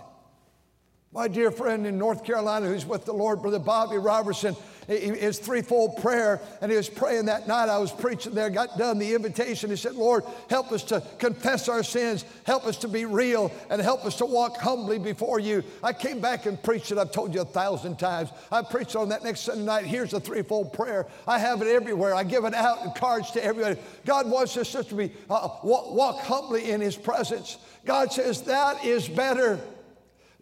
My 1.13 1.27
dear 1.27 1.51
friend 1.51 1.85
in 1.85 1.99
North 1.99 2.23
Carolina 2.23 2.65
who's 2.65 2.87
with 2.87 3.05
the 3.05 3.13
Lord, 3.13 3.43
Brother 3.43 3.59
Bobby 3.59 3.99
Robertson, 3.99 4.55
his 4.87 5.37
threefold 5.37 6.01
prayer, 6.01 6.41
and 6.59 6.71
he 6.71 6.75
was 6.75 6.89
praying 6.89 7.25
that 7.25 7.47
night. 7.47 7.69
I 7.69 7.77
was 7.77 7.91
preaching 7.91 8.33
there, 8.33 8.49
got 8.49 8.79
done 8.79 8.97
the 8.97 9.13
invitation. 9.13 9.69
He 9.69 9.75
said, 9.75 9.93
Lord, 9.93 10.23
help 10.49 10.71
us 10.71 10.81
to 10.85 11.03
confess 11.19 11.69
our 11.69 11.83
sins, 11.83 12.25
help 12.45 12.65
us 12.65 12.77
to 12.77 12.87
be 12.87 13.05
real, 13.05 13.51
and 13.69 13.79
help 13.79 14.05
us 14.05 14.15
to 14.17 14.25
walk 14.25 14.57
humbly 14.57 14.97
before 14.97 15.39
you. 15.39 15.63
I 15.83 15.93
came 15.93 16.19
back 16.19 16.47
and 16.47 16.61
preached 16.61 16.91
it. 16.91 16.97
I've 16.97 17.11
told 17.11 17.35
you 17.35 17.41
a 17.41 17.45
thousand 17.45 17.99
times. 17.99 18.31
I 18.51 18.63
preached 18.63 18.95
on 18.95 19.09
that 19.09 19.23
next 19.23 19.41
Sunday 19.41 19.65
night. 19.65 19.85
Here's 19.85 20.11
the 20.11 20.19
threefold 20.19 20.73
prayer. 20.73 21.05
I 21.27 21.37
have 21.37 21.61
it 21.61 21.67
everywhere. 21.67 22.15
I 22.15 22.23
give 22.23 22.43
it 22.43 22.55
out 22.55 22.83
in 22.83 22.91
cards 22.93 23.29
to 23.31 23.43
everybody. 23.43 23.79
God 24.03 24.27
wants 24.29 24.57
us 24.57 24.73
just 24.73 24.89
to 24.89 24.95
be 24.95 25.11
uh, 25.29 25.47
walk, 25.61 25.93
walk 25.93 26.19
humbly 26.21 26.71
in 26.71 26.81
his 26.81 26.97
presence. 26.97 27.59
God 27.85 28.11
says 28.11 28.41
that 28.43 28.83
is 28.83 29.07
better. 29.07 29.59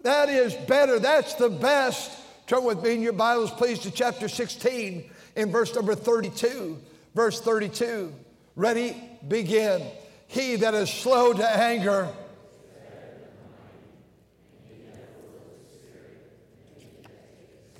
That 0.04 0.30
is 0.30 0.54
better. 0.54 1.00
That's 1.00 1.36
the 1.36 1.50
best. 1.50 2.12
Turn 2.48 2.64
with 2.64 2.84
me 2.84 2.94
in 2.94 3.02
your 3.02 3.14
Bibles, 3.14 3.52
please, 3.52 3.80
to 3.80 3.92
chapter 3.92 4.28
16 4.28 5.10
in 5.36 5.52
verse 5.52 5.74
number 5.76 5.96
32. 5.96 6.78
Verse 7.14 7.40
32. 7.40 8.14
Ready? 8.56 8.96
Begin. 9.28 9.84
He 10.28 10.56
that 10.58 10.74
is 10.74 10.90
slow 10.90 11.34
to 11.34 11.48
anger. 11.48 12.10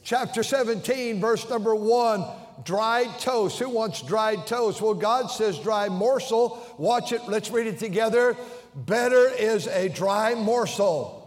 Chapter 0.04 0.44
17, 0.44 1.22
verse 1.22 1.50
number 1.50 1.74
1 1.74 2.26
dried 2.66 3.18
toast. 3.20 3.58
Who 3.60 3.70
wants 3.70 4.02
dried 4.02 4.46
toast? 4.46 4.82
Well, 4.82 4.94
God 4.94 5.28
says 5.32 5.58
dry 5.58 5.88
morsel. 5.90 6.62
Watch 6.78 7.14
it. 7.14 7.22
Let's 7.28 7.50
read 7.50 7.68
it 7.68 7.80
together. 7.80 8.36
Better 8.76 9.30
is 9.30 9.68
a 9.68 9.90
dry 9.90 10.36
morsel 10.36 11.21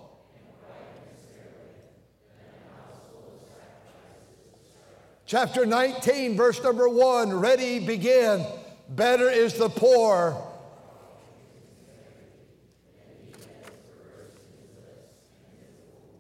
Chapter 5.35 5.67
19, 5.67 6.37
verse 6.37 6.63
number 6.63 6.89
1 6.89 7.33
ready, 7.33 7.81
begin. 7.81 8.47
Better 8.91 9.29
is 9.29 9.55
the 9.55 9.69
poor. 9.69 10.41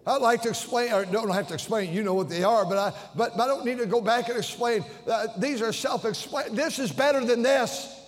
I'd 0.05 0.21
like 0.21 0.43
to 0.43 0.49
explain, 0.49 0.93
or 0.93 1.05
don't 1.05 1.31
have 1.31 1.47
to 1.47 1.55
explain, 1.55 1.95
you 1.95 2.03
know 2.03 2.15
what 2.15 2.29
they 2.29 2.43
are, 2.43 2.65
but 2.65 2.77
I, 2.77 2.93
but, 3.15 3.37
but 3.37 3.45
I 3.45 3.47
don't 3.47 3.65
need 3.65 3.79
to 3.79 3.87
go 3.87 4.01
back 4.01 4.29
and 4.31 4.37
explain. 4.37 4.85
Uh, 5.07 5.29
these 5.39 5.63
are 5.63 5.73
self 5.73 6.05
explain. 6.05 6.53
This 6.53 6.81
is 6.81 6.91
better 6.91 7.25
than 7.25 7.41
this. 7.41 8.04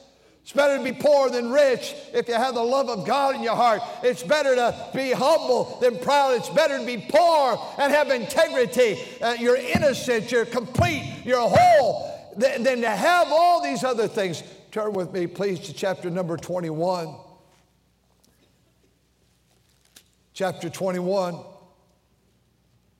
It's 0.46 0.52
better 0.52 0.78
to 0.78 0.84
be 0.84 0.92
poor 0.92 1.28
than 1.28 1.50
rich 1.50 1.96
if 2.14 2.28
you 2.28 2.34
have 2.34 2.54
the 2.54 2.62
love 2.62 2.88
of 2.88 3.04
God 3.04 3.34
in 3.34 3.42
your 3.42 3.56
heart. 3.56 3.82
It's 4.04 4.22
better 4.22 4.54
to 4.54 4.90
be 4.94 5.10
humble 5.10 5.76
than 5.80 5.98
proud. 5.98 6.34
It's 6.34 6.48
better 6.48 6.78
to 6.78 6.86
be 6.86 7.04
poor 7.08 7.58
and 7.78 7.92
have 7.92 8.10
integrity. 8.10 8.96
Uh, 9.20 9.34
you're 9.40 9.56
innocent, 9.56 10.30
you're 10.30 10.46
complete, 10.46 11.22
you're 11.24 11.40
whole, 11.40 12.30
than, 12.36 12.62
than 12.62 12.80
to 12.82 12.88
have 12.88 13.26
all 13.32 13.60
these 13.60 13.82
other 13.82 14.06
things. 14.06 14.44
Turn 14.70 14.92
with 14.92 15.12
me, 15.12 15.26
please, 15.26 15.58
to 15.58 15.72
chapter 15.72 16.10
number 16.10 16.36
21. 16.36 17.12
Chapter 20.32 20.70
21. 20.70 21.40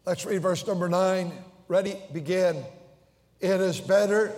Let's 0.05 0.27
read 0.27 0.43
verse 0.43 0.67
number 0.67 0.89
9. 0.89 1.31
Ready? 1.69 1.97
Begin. 2.13 2.65
It 3.39 3.61
is 3.61 3.81
better 3.81 4.35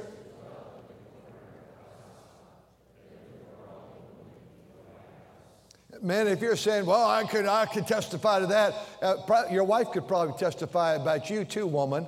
Man, 6.02 6.28
if 6.28 6.40
you're 6.40 6.56
saying, 6.56 6.86
well, 6.86 7.06
I 7.08 7.24
could, 7.24 7.46
I 7.46 7.66
could 7.66 7.86
testify 7.86 8.40
to 8.40 8.46
that, 8.46 8.74
uh, 9.02 9.44
your 9.50 9.64
wife 9.64 9.90
could 9.92 10.06
probably 10.06 10.38
testify 10.38 10.94
about 10.94 11.30
you 11.30 11.44
too, 11.44 11.66
woman. 11.66 12.06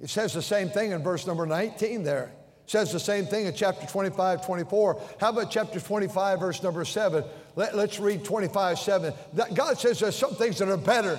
It 0.00 0.08
says 0.08 0.32
the 0.32 0.42
same 0.42 0.70
thing 0.70 0.92
in 0.92 1.02
verse 1.02 1.26
number 1.26 1.46
19 1.46 2.02
there. 2.02 2.32
It 2.64 2.70
says 2.70 2.92
the 2.92 3.00
same 3.00 3.26
thing 3.26 3.46
in 3.46 3.54
chapter 3.54 3.86
25, 3.86 4.44
24. 4.46 5.02
How 5.20 5.30
about 5.30 5.50
chapter 5.50 5.78
25, 5.78 6.40
verse 6.40 6.62
number 6.62 6.84
7? 6.84 7.24
Let, 7.56 7.74
us 7.74 8.00
read 8.00 8.24
25, 8.24 8.78
7. 8.78 9.12
God 9.54 9.78
says 9.78 10.00
there's 10.00 10.16
some 10.16 10.34
things 10.34 10.58
that 10.58 10.68
are 10.68 10.76
better. 10.76 11.18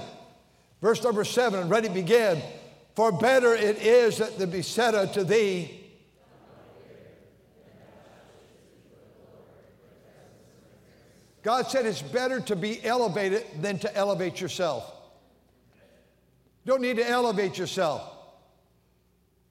Verse 0.81 1.03
number 1.03 1.23
7, 1.23 1.59
and 1.59 1.69
ready, 1.69 1.89
begin. 1.89 2.41
For 2.95 3.11
better 3.11 3.53
it 3.53 3.77
is 3.77 4.17
that 4.17 4.37
the 4.39 4.47
be 4.47 4.61
said 4.63 4.95
unto 4.95 5.23
thee, 5.23 5.80
God 11.43 11.67
said 11.67 11.85
it's 11.85 12.01
better 12.01 12.39
to 12.41 12.55
be 12.55 12.83
elevated 12.83 13.45
than 13.61 13.79
to 13.79 13.95
elevate 13.95 14.39
yourself. 14.39 14.91
Don't 16.65 16.81
need 16.81 16.97
to 16.97 17.07
elevate 17.07 17.57
yourself. 17.57 18.07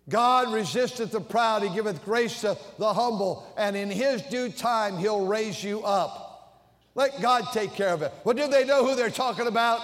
God 0.08 0.52
resisteth 0.52 1.12
the 1.12 1.20
proud, 1.20 1.62
He 1.62 1.68
giveth 1.70 2.04
grace 2.04 2.40
to 2.42 2.56
the 2.78 2.92
humble, 2.92 3.52
and 3.56 3.76
in 3.76 3.90
His 3.90 4.22
due 4.22 4.50
time 4.50 4.98
He'll 4.98 5.26
raise 5.26 5.62
you 5.62 5.82
up. 5.82 6.26
Let 6.94 7.20
God 7.20 7.46
take 7.52 7.72
care 7.72 7.94
of 7.94 8.02
it. 8.02 8.12
Well, 8.24 8.34
do 8.34 8.48
they 8.48 8.64
know 8.64 8.84
who 8.84 8.96
they're 8.96 9.10
talking 9.10 9.46
about? 9.46 9.80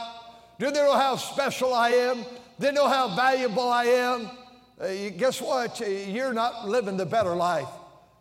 Do 0.59 0.71
they 0.71 0.81
know 0.81 0.95
how 0.95 1.17
special 1.17 1.73
I 1.73 1.91
am? 1.91 2.25
They 2.59 2.73
know 2.73 2.89
how 2.89 3.15
valuable 3.15 3.69
I 3.69 3.85
am. 3.85 4.31
Uh, 4.81 5.11
guess 5.17 5.41
what? 5.41 5.81
You're 5.81 6.33
not 6.33 6.69
living 6.69 6.97
the 6.97 7.07
better 7.07 7.35
life. 7.35 7.69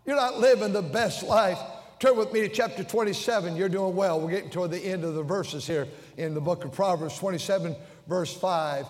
You're 0.05 0.15
not 0.15 0.39
living 0.39 0.73
the 0.73 0.81
best 0.81 1.23
life. 1.23 1.59
Turn 2.05 2.17
with 2.17 2.31
me 2.33 2.41
to 2.41 2.49
chapter 2.49 2.83
27. 2.83 3.55
You're 3.55 3.67
doing 3.67 3.95
well. 3.95 4.21
We're 4.21 4.29
getting 4.29 4.51
toward 4.51 4.69
the 4.69 4.77
end 4.77 5.03
of 5.03 5.15
the 5.15 5.23
verses 5.23 5.65
here 5.65 5.87
in 6.17 6.35
the 6.35 6.39
book 6.39 6.63
of 6.63 6.71
Proverbs 6.71 7.17
27, 7.17 7.75
verse 8.05 8.31
5. 8.31 8.85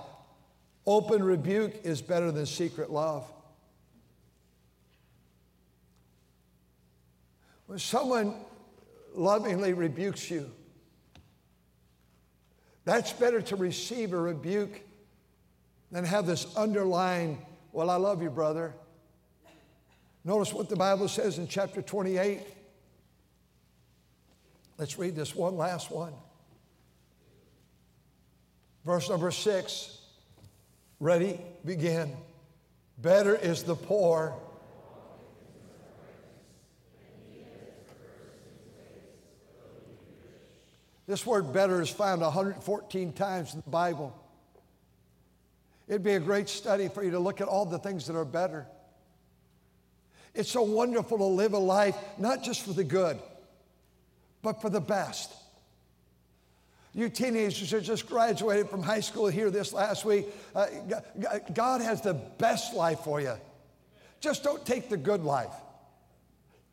Open 0.86 1.24
rebuke 1.24 1.86
is 1.86 2.02
better 2.02 2.30
than 2.30 2.46
secret 2.46 2.92
love. 2.92 3.26
When 7.68 7.80
someone 7.80 8.36
lovingly 9.14 9.72
rebukes 9.72 10.30
you, 10.30 10.52
that's 12.84 13.14
better 13.14 13.42
to 13.44 13.56
receive 13.56 14.12
a 14.12 14.20
rebuke 14.20 14.82
than 15.90 16.04
have 16.04 16.26
this 16.26 16.54
underlying, 16.58 17.46
well, 17.72 17.90
I 17.90 17.96
love 17.96 18.22
you, 18.22 18.30
brother. 18.30 18.74
Notice 20.26 20.52
what 20.52 20.68
the 20.68 20.76
Bible 20.76 21.08
says 21.08 21.38
in 21.38 21.48
chapter 21.48 21.82
28. 21.82 22.42
Let's 24.78 24.98
read 25.00 25.16
this 25.16 25.36
one 25.36 25.56
last 25.56 25.90
one. 25.90 26.14
Verse 28.84 29.10
number 29.10 29.32
six. 29.32 30.00
Ready? 31.00 31.40
Begin. 31.64 32.16
Better 32.98 33.36
is 33.36 33.64
the 33.64 33.76
poor. 33.76 34.36
This 41.08 41.26
word 41.26 41.54
better 41.54 41.82
is 41.82 41.90
found 41.90 42.22
114 42.22 43.14
times 43.14 43.54
in 43.54 43.62
the 43.64 43.70
Bible. 43.70 44.20
It'd 45.88 46.04
be 46.04 46.14
a 46.14 46.20
great 46.20 46.50
study 46.50 46.88
for 46.88 47.04
you 47.04 47.12
to 47.12 47.20
look 47.20 47.42
at 47.42 47.48
all 47.48 47.66
the 47.66 47.78
things 47.78 48.08
that 48.08 48.16
are 48.16 48.26
better. 48.26 48.66
It's 50.34 50.50
so 50.50 50.64
wonderful 50.64 51.20
to 51.20 51.26
live 51.26 51.54
a 51.54 51.60
life 51.60 51.96
not 52.18 52.44
just 52.44 52.64
for 52.64 52.74
the 52.74 52.84
good, 52.84 53.20
but 54.46 54.62
for 54.62 54.70
the 54.70 54.80
best. 54.80 55.34
You 56.94 57.10
teenagers 57.10 57.72
who 57.72 57.82
just 57.82 58.08
graduated 58.08 58.70
from 58.70 58.84
high 58.84 59.00
school 59.00 59.26
here 59.26 59.50
this 59.50 59.74
last 59.74 60.06
week, 60.06 60.28
uh, 60.56 60.68
God 61.52 61.82
has 61.82 62.02
the 62.02 62.14
best 62.14 62.76
life 62.76 63.00
for 63.00 63.20
you. 63.20 63.34
Just 64.22 64.44
don't 64.44 64.64
take 64.64 64.88
the 64.88 64.98
good 64.98 65.24
life. 65.24 65.52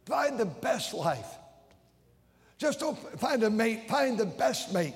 Find 0.05 0.38
the 0.38 0.45
best 0.45 0.93
life. 0.93 1.26
Just 2.59 2.79
don't 2.79 2.99
find 3.19 3.43
a 3.43 3.49
mate, 3.49 3.88
find 3.88 4.19
the 4.19 4.26
best 4.26 4.75
mate. 4.75 4.95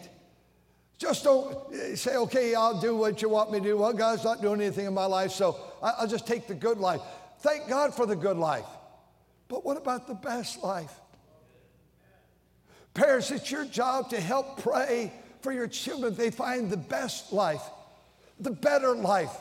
Just 0.98 1.24
don't 1.24 1.54
uh, 1.72 1.96
say, 1.96 2.16
okay, 2.16 2.54
I'll 2.54 2.78
do 2.78 2.94
what 2.94 3.22
you 3.22 3.30
want 3.30 3.52
me 3.52 3.58
to 3.58 3.64
do. 3.64 3.78
Well, 3.78 3.94
God's 3.94 4.22
not 4.22 4.42
doing 4.42 4.60
anything 4.60 4.84
in 4.84 4.92
my 4.92 5.06
life, 5.06 5.30
so 5.30 5.56
I'll 5.82 6.06
just 6.06 6.26
take 6.26 6.46
the 6.46 6.54
good 6.54 6.76
life. 6.76 7.00
Thank 7.40 7.68
God 7.68 7.94
for 7.94 8.04
the 8.04 8.16
good 8.16 8.36
life. 8.36 8.66
But 9.48 9.64
what 9.64 9.78
about 9.78 10.06
the 10.06 10.14
best 10.14 10.62
life? 10.62 10.92
Parents, 12.96 13.30
it's 13.30 13.50
your 13.50 13.66
job 13.66 14.08
to 14.08 14.18
help 14.18 14.62
pray 14.62 15.12
for 15.42 15.52
your 15.52 15.68
children 15.68 16.14
they 16.14 16.30
find 16.30 16.70
the 16.70 16.78
best 16.78 17.30
life, 17.30 17.60
the 18.40 18.50
better 18.50 18.96
life, 18.96 19.36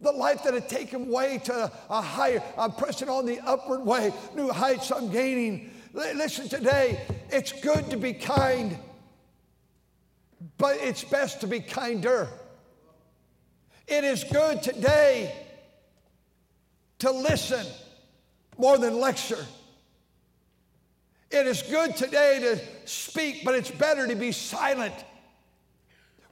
the 0.00 0.12
life 0.12 0.44
that 0.44 0.54
had 0.54 0.68
taken 0.68 1.10
way 1.10 1.38
to 1.38 1.72
a 1.90 2.00
higher. 2.00 2.40
I'm 2.56 2.70
pressing 2.70 3.08
on 3.08 3.26
the 3.26 3.40
upward 3.40 3.84
way, 3.84 4.12
new 4.36 4.48
heights 4.48 4.92
I'm 4.92 5.10
gaining. 5.10 5.72
Listen, 5.92 6.48
today, 6.48 7.04
it's 7.30 7.50
good 7.50 7.90
to 7.90 7.96
be 7.96 8.12
kind, 8.12 8.78
but 10.56 10.76
it's 10.76 11.02
best 11.02 11.40
to 11.40 11.48
be 11.48 11.58
kinder. 11.58 12.28
It 13.88 14.04
is 14.04 14.22
good 14.22 14.62
today 14.62 15.34
to 17.00 17.10
listen 17.10 17.66
more 18.56 18.78
than 18.78 19.00
lecture. 19.00 19.44
It 21.30 21.46
is 21.46 21.62
good 21.62 21.94
today 21.94 22.40
to 22.40 22.88
speak, 22.88 23.44
but 23.44 23.54
it's 23.54 23.70
better 23.70 24.06
to 24.06 24.14
be 24.14 24.32
silent. 24.32 24.94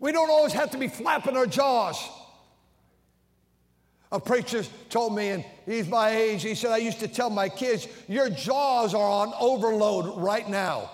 We 0.01 0.13
don't 0.13 0.31
always 0.31 0.53
have 0.55 0.71
to 0.71 0.79
be 0.79 0.89
flapping 0.89 1.37
our 1.37 1.47
jaws. 1.47 1.97
A 4.13 4.21
preacher 4.21 4.63
told 4.89 5.15
me, 5.15 5.29
and 5.29 5.45
he's 5.67 5.89
my 5.89 6.11
age, 6.11 6.43
he 6.43 6.55
said, 6.55 6.71
I 6.71 6.79
used 6.79 7.01
to 7.01 7.09
tell 7.09 7.29
my 7.29 7.49
kids, 7.49 7.89
your 8.09 8.31
jaws 8.31 8.95
are 8.95 9.11
on 9.11 9.33
overload 9.39 10.17
right 10.17 10.49
now. 10.49 10.91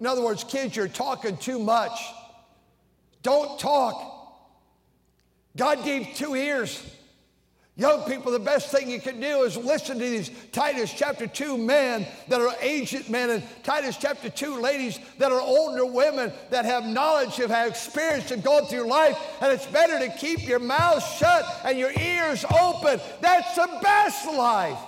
In 0.00 0.06
other 0.06 0.22
words, 0.22 0.44
kids, 0.44 0.76
you're 0.76 0.88
talking 0.88 1.36
too 1.36 1.58
much. 1.58 2.00
Don't 3.22 3.58
talk. 3.58 4.12
God 5.56 5.84
gave 5.84 6.14
two 6.14 6.34
ears. 6.34 6.82
Young 7.76 8.04
people, 8.04 8.30
the 8.30 8.38
best 8.38 8.70
thing 8.70 8.88
you 8.88 9.00
can 9.00 9.18
do 9.18 9.42
is 9.42 9.56
listen 9.56 9.98
to 9.98 10.04
these 10.04 10.30
Titus 10.52 10.92
chapter 10.92 11.26
2 11.26 11.58
men 11.58 12.06
that 12.28 12.40
are 12.40 12.54
aged 12.60 13.10
men 13.10 13.30
and 13.30 13.42
Titus 13.64 13.96
chapter 13.96 14.30
2 14.30 14.60
ladies 14.60 15.00
that 15.18 15.32
are 15.32 15.40
older 15.40 15.84
women 15.84 16.32
that 16.50 16.64
have 16.64 16.84
knowledge, 16.84 17.34
have 17.36 17.50
had 17.50 17.66
experience, 17.66 18.30
and 18.30 18.44
gone 18.44 18.66
through 18.66 18.88
life. 18.88 19.18
And 19.40 19.52
it's 19.52 19.66
better 19.66 19.98
to 19.98 20.08
keep 20.16 20.46
your 20.46 20.60
mouth 20.60 21.04
shut 21.16 21.44
and 21.64 21.76
your 21.76 21.90
ears 21.98 22.44
open. 22.44 23.00
That's 23.20 23.56
the 23.56 23.78
best 23.82 24.24
life. 24.26 24.78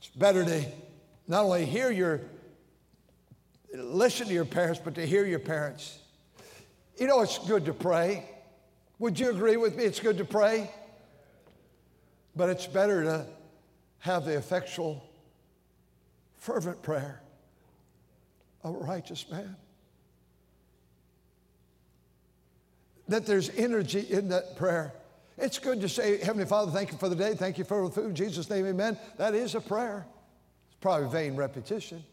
It's 0.00 0.08
better 0.08 0.44
to 0.44 0.66
not 1.28 1.44
only 1.44 1.64
hear 1.64 1.90
your, 1.90 2.20
listen 3.74 4.26
to 4.26 4.34
your 4.34 4.44
parents, 4.44 4.82
but 4.84 4.96
to 4.96 5.06
hear 5.06 5.24
your 5.24 5.38
parents. 5.38 5.96
You 6.98 7.06
know, 7.06 7.22
it's 7.22 7.38
good 7.38 7.64
to 7.64 7.72
pray. 7.72 8.28
Would 8.98 9.18
you 9.18 9.30
agree 9.30 9.56
with 9.56 9.76
me? 9.76 9.84
It's 9.84 10.00
good 10.00 10.18
to 10.18 10.26
pray. 10.26 10.70
But 12.36 12.48
it's 12.48 12.66
better 12.66 13.02
to 13.04 13.26
have 14.00 14.24
the 14.24 14.36
effectual, 14.36 15.04
fervent 16.38 16.82
prayer 16.82 17.20
of 18.62 18.74
a 18.74 18.78
righteous 18.78 19.28
man. 19.30 19.56
That 23.08 23.26
there's 23.26 23.50
energy 23.50 24.06
in 24.08 24.28
that 24.28 24.56
prayer. 24.56 24.92
It's 25.36 25.58
good 25.58 25.80
to 25.80 25.88
say, 25.88 26.18
Heavenly 26.18 26.46
Father, 26.46 26.70
thank 26.70 26.92
you 26.92 26.98
for 26.98 27.08
the 27.08 27.16
day. 27.16 27.34
Thank 27.34 27.58
you 27.58 27.64
for 27.64 27.88
the 27.88 27.90
food. 27.90 28.06
In 28.06 28.14
Jesus' 28.14 28.48
name, 28.48 28.66
amen. 28.66 28.98
That 29.16 29.34
is 29.34 29.54
a 29.54 29.60
prayer. 29.60 30.06
It's 30.68 30.76
probably 30.80 31.08
vain 31.08 31.34
repetition. 31.34 32.04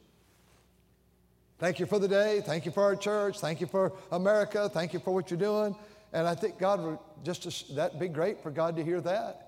Thank 1.59 1.79
you 1.79 1.85
for 1.85 1.99
the 1.99 2.07
day. 2.07 2.41
Thank 2.45 2.65
you 2.65 2.71
for 2.71 2.83
our 2.83 2.95
church. 2.95 3.39
Thank 3.39 3.61
you 3.61 3.67
for 3.67 3.93
America. 4.11 4.69
Thank 4.69 4.93
you 4.93 4.99
for 4.99 5.13
what 5.13 5.29
you're 5.29 5.39
doing. 5.39 5.75
And 6.13 6.27
I 6.27 6.35
think 6.35 6.57
God 6.57 6.81
would 6.81 6.99
just, 7.23 7.75
that'd 7.75 7.99
be 7.99 8.07
great 8.07 8.41
for 8.41 8.51
God 8.51 8.75
to 8.77 8.83
hear 8.83 9.01
that. 9.01 9.46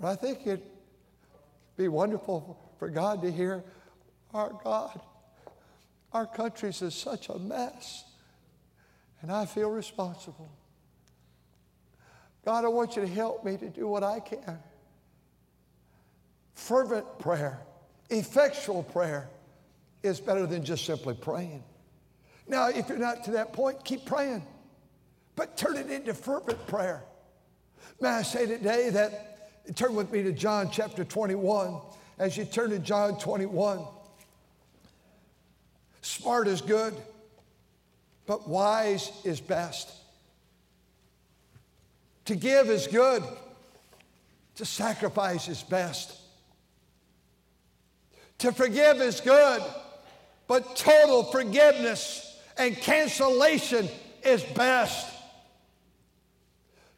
But 0.00 0.08
I 0.08 0.16
think 0.16 0.46
it'd 0.46 0.62
be 1.76 1.88
wonderful 1.88 2.58
for 2.78 2.88
God 2.88 3.22
to 3.22 3.30
hear 3.30 3.64
our 4.34 4.52
God. 4.62 5.00
Our 6.12 6.26
country's 6.26 6.82
in 6.82 6.90
such 6.90 7.28
a 7.28 7.38
mess, 7.38 8.04
and 9.20 9.30
I 9.30 9.46
feel 9.46 9.70
responsible. 9.70 10.50
God, 12.44 12.64
I 12.64 12.68
want 12.68 12.96
you 12.96 13.02
to 13.02 13.08
help 13.08 13.44
me 13.44 13.56
to 13.56 13.68
do 13.68 13.88
what 13.88 14.02
I 14.04 14.20
can. 14.20 14.58
Fervent 16.54 17.18
prayer, 17.18 17.60
effectual 18.08 18.82
prayer 18.82 19.28
is 20.02 20.20
better 20.20 20.46
than 20.46 20.64
just 20.64 20.84
simply 20.86 21.14
praying. 21.14 21.62
Now, 22.46 22.68
if 22.68 22.88
you're 22.88 22.98
not 22.98 23.24
to 23.24 23.32
that 23.32 23.52
point, 23.52 23.84
keep 23.84 24.06
praying, 24.06 24.46
but 25.34 25.56
turn 25.56 25.76
it 25.76 25.90
into 25.90 26.14
fervent 26.14 26.64
prayer. 26.66 27.02
May 28.00 28.10
I 28.10 28.22
say 28.22 28.46
today 28.46 28.90
that 28.90 29.35
Turn 29.74 29.94
with 29.94 30.12
me 30.12 30.22
to 30.22 30.32
John 30.32 30.70
chapter 30.70 31.04
21. 31.04 31.80
As 32.18 32.36
you 32.36 32.44
turn 32.44 32.70
to 32.70 32.78
John 32.78 33.18
21, 33.18 33.80
smart 36.02 36.46
is 36.46 36.60
good, 36.60 36.94
but 38.26 38.48
wise 38.48 39.10
is 39.24 39.40
best. 39.40 39.92
To 42.26 42.36
give 42.36 42.68
is 42.70 42.86
good, 42.86 43.22
to 44.54 44.64
sacrifice 44.64 45.48
is 45.48 45.62
best. 45.62 46.16
To 48.38 48.52
forgive 48.52 49.00
is 49.00 49.20
good, 49.20 49.62
but 50.46 50.76
total 50.76 51.24
forgiveness 51.24 52.38
and 52.56 52.76
cancellation 52.76 53.88
is 54.24 54.42
best. 54.42 55.15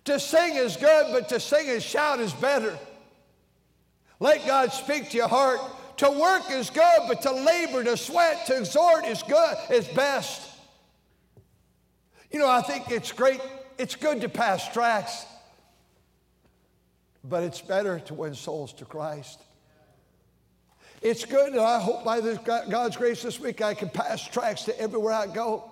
To 0.09 0.19
sing 0.19 0.55
is 0.55 0.79
good, 0.79 1.09
but 1.13 1.29
to 1.29 1.39
sing 1.39 1.69
and 1.69 1.83
shout 1.83 2.19
is 2.19 2.33
better. 2.33 2.79
Let 4.21 4.47
God 4.47 4.73
speak 4.73 5.11
to 5.11 5.19
your 5.19 5.29
heart. 5.29 5.61
To 5.99 6.11
work 6.11 6.51
is 6.51 6.71
good, 6.71 7.01
but 7.07 7.21
to 7.23 7.31
labor, 7.31 7.85
to 7.85 7.95
sweat, 7.95 8.47
to 8.47 8.57
exhort 8.57 9.05
is 9.05 9.23
good, 9.23 9.57
is 9.69 9.87
best. 9.89 10.51
You 12.31 12.39
know, 12.39 12.49
I 12.49 12.63
think 12.63 12.91
it's 12.91 13.13
great, 13.13 13.39
it's 13.77 13.97
good 13.97 14.23
to 14.23 14.31
pass 14.31 14.73
tracts, 14.73 15.27
but 17.23 17.43
it's 17.43 17.61
better 17.61 18.01
to 18.01 18.15
win 18.15 18.35
souls 18.35 18.73
to 18.75 18.87
Christ. 18.87 19.39
It's 21.03 21.27
good, 21.27 21.53
and 21.53 21.61
I 21.61 21.81
hope 21.81 22.03
by 22.03 22.23
this, 22.23 22.39
God's 22.39 22.97
grace 22.97 23.23
this 23.23 23.39
week 23.39 23.61
I 23.61 23.75
can 23.75 23.91
pass 23.91 24.27
tracts 24.27 24.65
to 24.65 24.81
everywhere 24.81 25.13
I 25.13 25.27
go. 25.27 25.71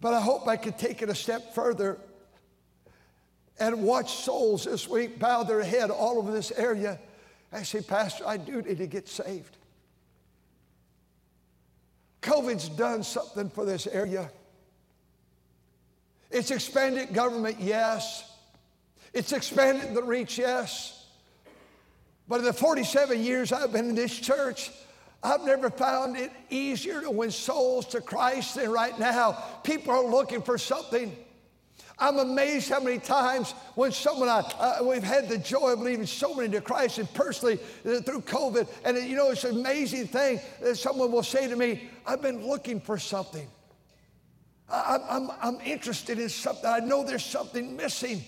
But 0.00 0.14
I 0.14 0.22
hope 0.22 0.48
I 0.48 0.56
can 0.56 0.72
take 0.72 1.02
it 1.02 1.10
a 1.10 1.14
step 1.14 1.54
further 1.54 1.98
and 3.60 3.82
watch 3.82 4.12
souls 4.14 4.64
this 4.64 4.88
week 4.88 5.18
bow 5.18 5.42
their 5.42 5.62
head 5.62 5.90
all 5.90 6.18
over 6.18 6.30
this 6.30 6.50
area 6.52 6.98
and 7.52 7.66
say, 7.66 7.80
Pastor, 7.80 8.24
I 8.26 8.36
do 8.36 8.62
need 8.62 8.78
to 8.78 8.86
get 8.86 9.08
saved. 9.08 9.56
COVID's 12.22 12.68
done 12.68 13.02
something 13.02 13.48
for 13.48 13.64
this 13.64 13.86
area. 13.86 14.30
It's 16.30 16.50
expanded 16.50 17.14
government, 17.14 17.56
yes. 17.58 18.30
It's 19.14 19.32
expanded 19.32 19.94
the 19.94 20.02
reach, 20.02 20.38
yes. 20.38 21.06
But 22.28 22.40
in 22.40 22.44
the 22.44 22.52
47 22.52 23.22
years 23.22 23.52
I've 23.52 23.72
been 23.72 23.88
in 23.88 23.94
this 23.94 24.14
church, 24.14 24.70
I've 25.22 25.42
never 25.44 25.70
found 25.70 26.16
it 26.16 26.30
easier 26.50 27.00
to 27.00 27.10
win 27.10 27.30
souls 27.30 27.86
to 27.86 28.00
Christ 28.00 28.56
than 28.56 28.70
right 28.70 28.96
now. 28.98 29.32
People 29.64 29.92
are 29.92 30.04
looking 30.04 30.42
for 30.42 30.58
something. 30.58 31.16
I'm 32.00 32.18
amazed 32.18 32.70
how 32.70 32.80
many 32.80 32.98
times 32.98 33.52
when 33.74 33.90
someone 33.90 34.28
I, 34.28 34.40
uh, 34.58 34.84
we've 34.84 35.02
had 35.02 35.28
the 35.28 35.38
joy 35.38 35.72
of 35.72 35.80
leading 35.80 36.06
so 36.06 36.32
many 36.32 36.48
to 36.50 36.60
Christ 36.60 36.98
and 36.98 37.12
personally 37.12 37.58
uh, 37.84 38.00
through 38.00 38.20
COVID, 38.22 38.68
and 38.84 38.96
uh, 38.96 39.00
you 39.00 39.16
know 39.16 39.30
it's 39.30 39.44
an 39.44 39.58
amazing 39.58 40.06
thing 40.06 40.40
that 40.62 40.76
someone 40.76 41.10
will 41.10 41.24
say 41.24 41.48
to 41.48 41.56
me, 41.56 41.90
"I've 42.06 42.22
been 42.22 42.46
looking 42.46 42.80
for 42.80 42.98
something. 42.98 43.48
I, 44.70 44.98
I'm, 45.10 45.30
I'm 45.42 45.60
interested 45.62 46.20
in 46.20 46.28
something. 46.28 46.70
I 46.70 46.78
know 46.78 47.02
there's 47.04 47.24
something 47.24 47.76
missing." 47.76 48.22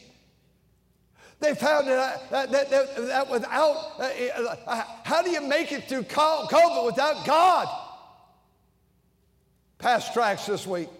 They 1.38 1.54
found 1.54 1.88
that, 1.88 2.30
that, 2.30 2.50
that, 2.50 2.70
that 2.70 3.30
without, 3.30 3.92
uh, 3.98 4.56
uh, 4.66 4.84
how 5.04 5.22
do 5.22 5.30
you 5.30 5.40
make 5.40 5.72
it 5.72 5.88
through 5.88 6.02
COVID 6.02 6.84
without 6.84 7.24
God? 7.24 7.66
Past 9.78 10.12
tracts 10.12 10.44
this 10.44 10.66
week. 10.66 10.90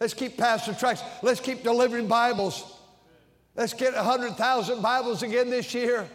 Let's 0.00 0.14
keep 0.14 0.38
passing 0.38 0.74
tracts. 0.76 1.02
Let's 1.22 1.40
keep 1.40 1.62
delivering 1.62 2.08
Bibles. 2.08 2.78
Let's 3.54 3.74
get 3.74 3.94
100,000 3.94 4.80
Bibles 4.80 5.22
again 5.22 5.50
this 5.50 5.74
year. 5.74 6.08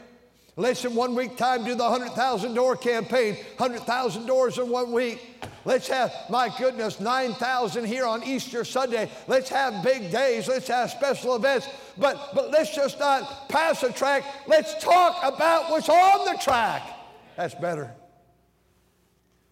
Let's 0.57 0.83
in 0.85 0.95
one 0.95 1.15
week 1.15 1.37
time 1.37 1.65
do 1.65 1.75
the 1.75 1.83
100,000 1.83 2.53
door 2.53 2.77
campaign, 2.77 3.35
100,000 3.57 4.25
doors 4.25 4.57
in 4.57 4.69
one 4.69 4.91
week. 4.91 5.21
Let's 5.65 5.87
have, 5.89 6.13
my 6.29 6.51
goodness, 6.57 6.99
9,000 6.99 7.85
here 7.85 8.05
on 8.05 8.23
Easter 8.23 8.63
Sunday. 8.63 9.09
Let's 9.27 9.49
have 9.49 9.83
big 9.83 10.11
days. 10.11 10.47
Let's 10.47 10.67
have 10.69 10.91
special 10.91 11.35
events. 11.35 11.67
But, 11.97 12.31
but 12.33 12.51
let's 12.51 12.73
just 12.73 12.99
not 12.99 13.49
pass 13.49 13.83
a 13.83 13.91
tract. 13.91 14.27
Let's 14.47 14.81
talk 14.81 15.17
about 15.23 15.69
what's 15.69 15.89
on 15.89 16.25
the 16.25 16.39
tract. 16.41 16.91
That's 17.35 17.55
better. 17.55 17.91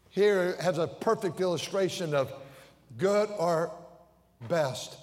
Here 0.10 0.56
has 0.62 0.78
a 0.78 0.88
perfect 0.88 1.42
illustration 1.42 2.14
of 2.14 2.32
good 2.98 3.30
or 3.38 3.72
best. 4.48 4.98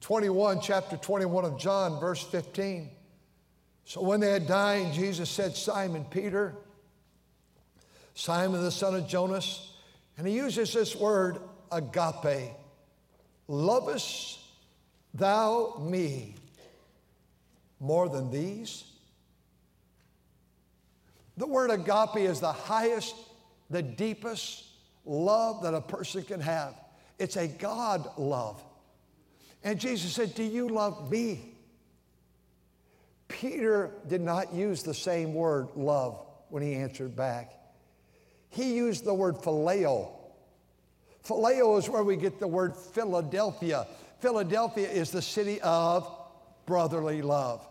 21, 0.00 0.60
chapter 0.60 0.96
21 0.96 1.44
of 1.44 1.58
John, 1.58 2.00
verse 2.00 2.22
15. 2.22 2.90
So 3.84 4.02
when 4.02 4.20
they 4.20 4.30
had 4.30 4.46
dined, 4.46 4.94
Jesus 4.94 5.30
said, 5.30 5.54
Simon 5.54 6.04
Peter, 6.04 6.54
Simon 8.14 8.62
the 8.62 8.70
son 8.70 8.94
of 8.94 9.06
Jonas, 9.06 9.72
and 10.18 10.26
he 10.26 10.34
uses 10.34 10.72
this 10.72 10.94
word 10.96 11.38
agape. 11.70 12.52
Lovest 13.48 14.40
thou 15.14 15.76
me 15.80 16.34
more 17.80 18.08
than 18.08 18.30
these? 18.30 18.84
The 21.36 21.46
word 21.46 21.70
agape 21.70 22.28
is 22.28 22.40
the 22.40 22.52
highest, 22.52 23.14
the 23.70 23.82
deepest 23.82 24.64
love 25.04 25.62
that 25.62 25.74
a 25.74 25.80
person 25.80 26.22
can 26.22 26.40
have. 26.40 26.74
It's 27.22 27.36
a 27.36 27.46
God 27.46 28.18
love. 28.18 28.60
And 29.62 29.78
Jesus 29.78 30.12
said, 30.12 30.34
Do 30.34 30.42
you 30.42 30.68
love 30.68 31.08
me? 31.08 31.54
Peter 33.28 33.92
did 34.08 34.20
not 34.20 34.52
use 34.52 34.82
the 34.82 34.92
same 34.92 35.32
word, 35.32 35.68
love, 35.76 36.18
when 36.48 36.64
he 36.64 36.74
answered 36.74 37.14
back. 37.14 37.52
He 38.50 38.74
used 38.74 39.04
the 39.04 39.14
word 39.14 39.36
phileo. 39.36 40.10
Phileo 41.24 41.78
is 41.78 41.88
where 41.88 42.02
we 42.02 42.16
get 42.16 42.40
the 42.40 42.48
word 42.48 42.76
Philadelphia. 42.76 43.86
Philadelphia 44.18 44.90
is 44.90 45.12
the 45.12 45.22
city 45.22 45.60
of 45.60 46.12
brotherly 46.66 47.22
love. 47.22 47.64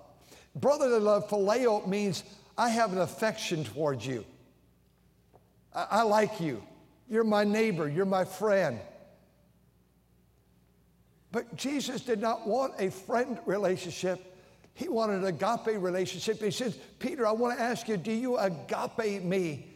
Brotherly 0.56 1.02
love, 1.02 1.28
phileo, 1.30 1.86
means 1.86 2.24
I 2.58 2.70
have 2.70 2.94
an 2.94 3.00
affection 3.00 3.66
towards 3.66 4.08
you. 4.08 4.24
I, 5.76 5.88
I 5.92 6.02
like 6.04 6.40
you. 6.40 6.64
You're 7.10 7.26
my 7.26 7.44
neighbor. 7.44 7.90
You're 7.90 8.06
my 8.06 8.24
friend. 8.24 8.80
But 11.32 11.56
Jesus 11.56 12.02
did 12.02 12.20
not 12.20 12.48
want 12.48 12.74
a 12.80 12.92
friend 12.92 13.40
relationship. 13.46 14.38
He 14.74 14.90
wanted 14.90 15.24
an 15.24 15.26
agape 15.26 15.82
relationship. 15.82 16.42
He 16.42 16.52
said, 16.52 16.76
Peter, 17.00 17.26
I 17.26 17.32
want 17.32 17.58
to 17.58 17.64
ask 17.64 17.88
you, 17.88 17.98
do 17.98 18.12
you 18.12 18.38
agape 18.38 19.24
me? 19.24 19.68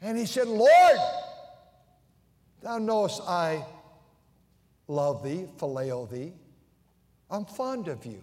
And 0.00 0.16
he 0.18 0.26
said, 0.26 0.46
Lord, 0.46 0.98
thou 2.62 2.78
knowest 2.78 3.22
I 3.22 3.64
love 4.86 5.22
thee, 5.22 5.46
phileo 5.58 6.10
thee. 6.10 6.32
I'm 7.30 7.44
fond 7.44 7.88
of 7.88 8.04
you. 8.06 8.22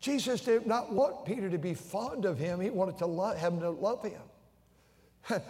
Jesus 0.00 0.40
did 0.40 0.66
not 0.66 0.92
want 0.92 1.24
Peter 1.24 1.48
to 1.48 1.58
be 1.58 1.74
fond 1.74 2.24
of 2.24 2.38
him. 2.38 2.60
He 2.60 2.70
wanted 2.70 2.98
to 2.98 3.06
love, 3.06 3.38
him 3.38 3.60
to 3.60 3.70
love 3.70 4.02
him. 4.02 4.20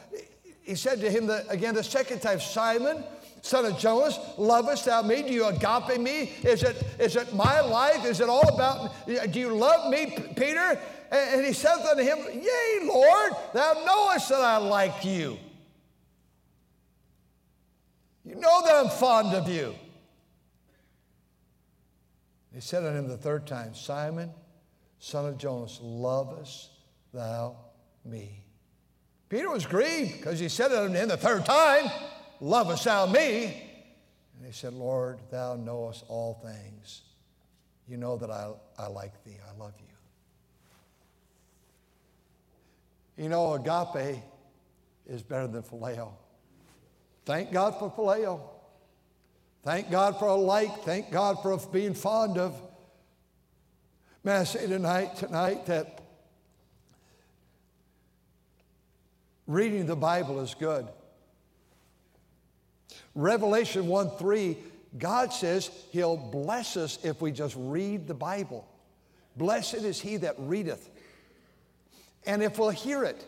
he 0.63 0.75
said 0.75 1.01
to 1.01 1.11
him 1.11 1.27
the, 1.27 1.49
again 1.49 1.75
the 1.75 1.83
second 1.83 2.21
time, 2.21 2.39
Simon, 2.39 3.03
son 3.43 3.67
of 3.67 3.79
Jonas, 3.79 4.19
lovest 4.39 4.87
thou 4.87 5.03
me? 5.03 5.23
Do 5.23 5.33
you 5.33 5.47
agape 5.47 6.01
me? 6.01 6.33
Is 6.43 6.63
it, 6.63 6.83
is 6.99 7.17
it 7.17 7.35
my 7.35 7.61
life? 7.61 8.05
Is 8.05 8.21
it 8.21 8.29
all 8.29 8.49
about, 8.49 9.07
do 9.07 9.39
you 9.39 9.53
love 9.55 9.91
me, 9.91 10.17
Peter? 10.37 10.81
And 11.11 11.45
he 11.45 11.53
says 11.53 11.81
unto 11.81 12.03
him, 12.03 12.19
Yea, 12.33 12.87
Lord, 12.87 13.33
thou 13.53 13.83
knowest 13.85 14.31
that 14.31 14.41
I 14.41 14.57
like 14.57 15.05
you. 15.05 15.37
You 18.25 18.37
know 18.37 18.63
that 18.65 18.77
I'm 18.77 18.89
fond 18.89 19.35
of 19.35 19.49
you. 19.49 19.75
He 22.55 22.61
said 22.61 22.85
unto 22.85 22.97
him 22.97 23.09
the 23.09 23.17
third 23.17 23.47
time, 23.47 23.75
Simon, 23.75 24.31
son 25.01 25.27
of 25.27 25.37
Jonas, 25.37 25.81
lovest 25.83 26.71
thou 27.13 27.57
me? 28.05 28.45
Peter 29.29 29.51
was 29.51 29.67
grieved 29.67 30.19
because 30.19 30.39
he 30.39 30.49
said 30.49 30.71
it 30.71 30.79
unto 30.79 30.95
him 30.95 31.09
the 31.09 31.17
third 31.17 31.45
time, 31.45 31.91
Lovest 32.43 32.85
thou 32.87 33.07
me? 33.07 33.45
And 34.37 34.45
he 34.45 34.51
said, 34.51 34.73
Lord, 34.75 35.21
thou 35.31 35.55
knowest 35.55 36.05
all 36.09 36.41
things. 36.43 37.03
You 37.87 37.97
know 37.97 38.17
that 38.17 38.33
I, 38.33 38.51
I 38.77 38.89
like 38.89 39.13
thee. 39.23 39.37
I 39.49 39.57
love 39.57 39.75
you. 43.17 43.23
You 43.23 43.29
know, 43.29 43.53
agape 43.53 44.25
is 45.07 45.23
better 45.23 45.47
than 45.47 45.63
phileo. 45.63 46.11
Thank 47.25 47.53
God 47.53 47.79
for 47.79 47.89
phileo. 47.93 48.41
Thank 49.63 49.89
God 49.89 50.19
for 50.19 50.27
a 50.27 50.35
like. 50.35 50.83
Thank 50.83 51.13
God 51.13 51.41
for 51.43 51.57
being 51.73 51.95
fond 51.95 52.39
of. 52.39 52.61
May 54.25 54.33
I 54.33 54.43
say 54.43 54.67
tonight, 54.67 55.15
tonight 55.15 55.67
that 55.67 56.01
reading 59.47 59.87
the 59.87 59.95
Bible 59.95 60.41
is 60.41 60.55
good. 60.55 60.89
Revelation 63.15 63.87
1 63.87 64.11
3, 64.19 64.57
God 64.99 65.33
says 65.33 65.71
He'll 65.91 66.17
bless 66.17 66.77
us 66.77 66.99
if 67.03 67.21
we 67.21 67.33
just 67.33 67.55
read 67.59 68.07
the 68.07 68.15
Bible. 68.15 68.67
Blessed 69.37 69.75
is 69.75 70.01
he 70.01 70.19
that 70.19 70.35
readeth 70.39 70.91
and 72.27 72.43
if 72.43 72.59
we'll 72.59 72.71
hear 72.71 73.05
it. 73.05 73.25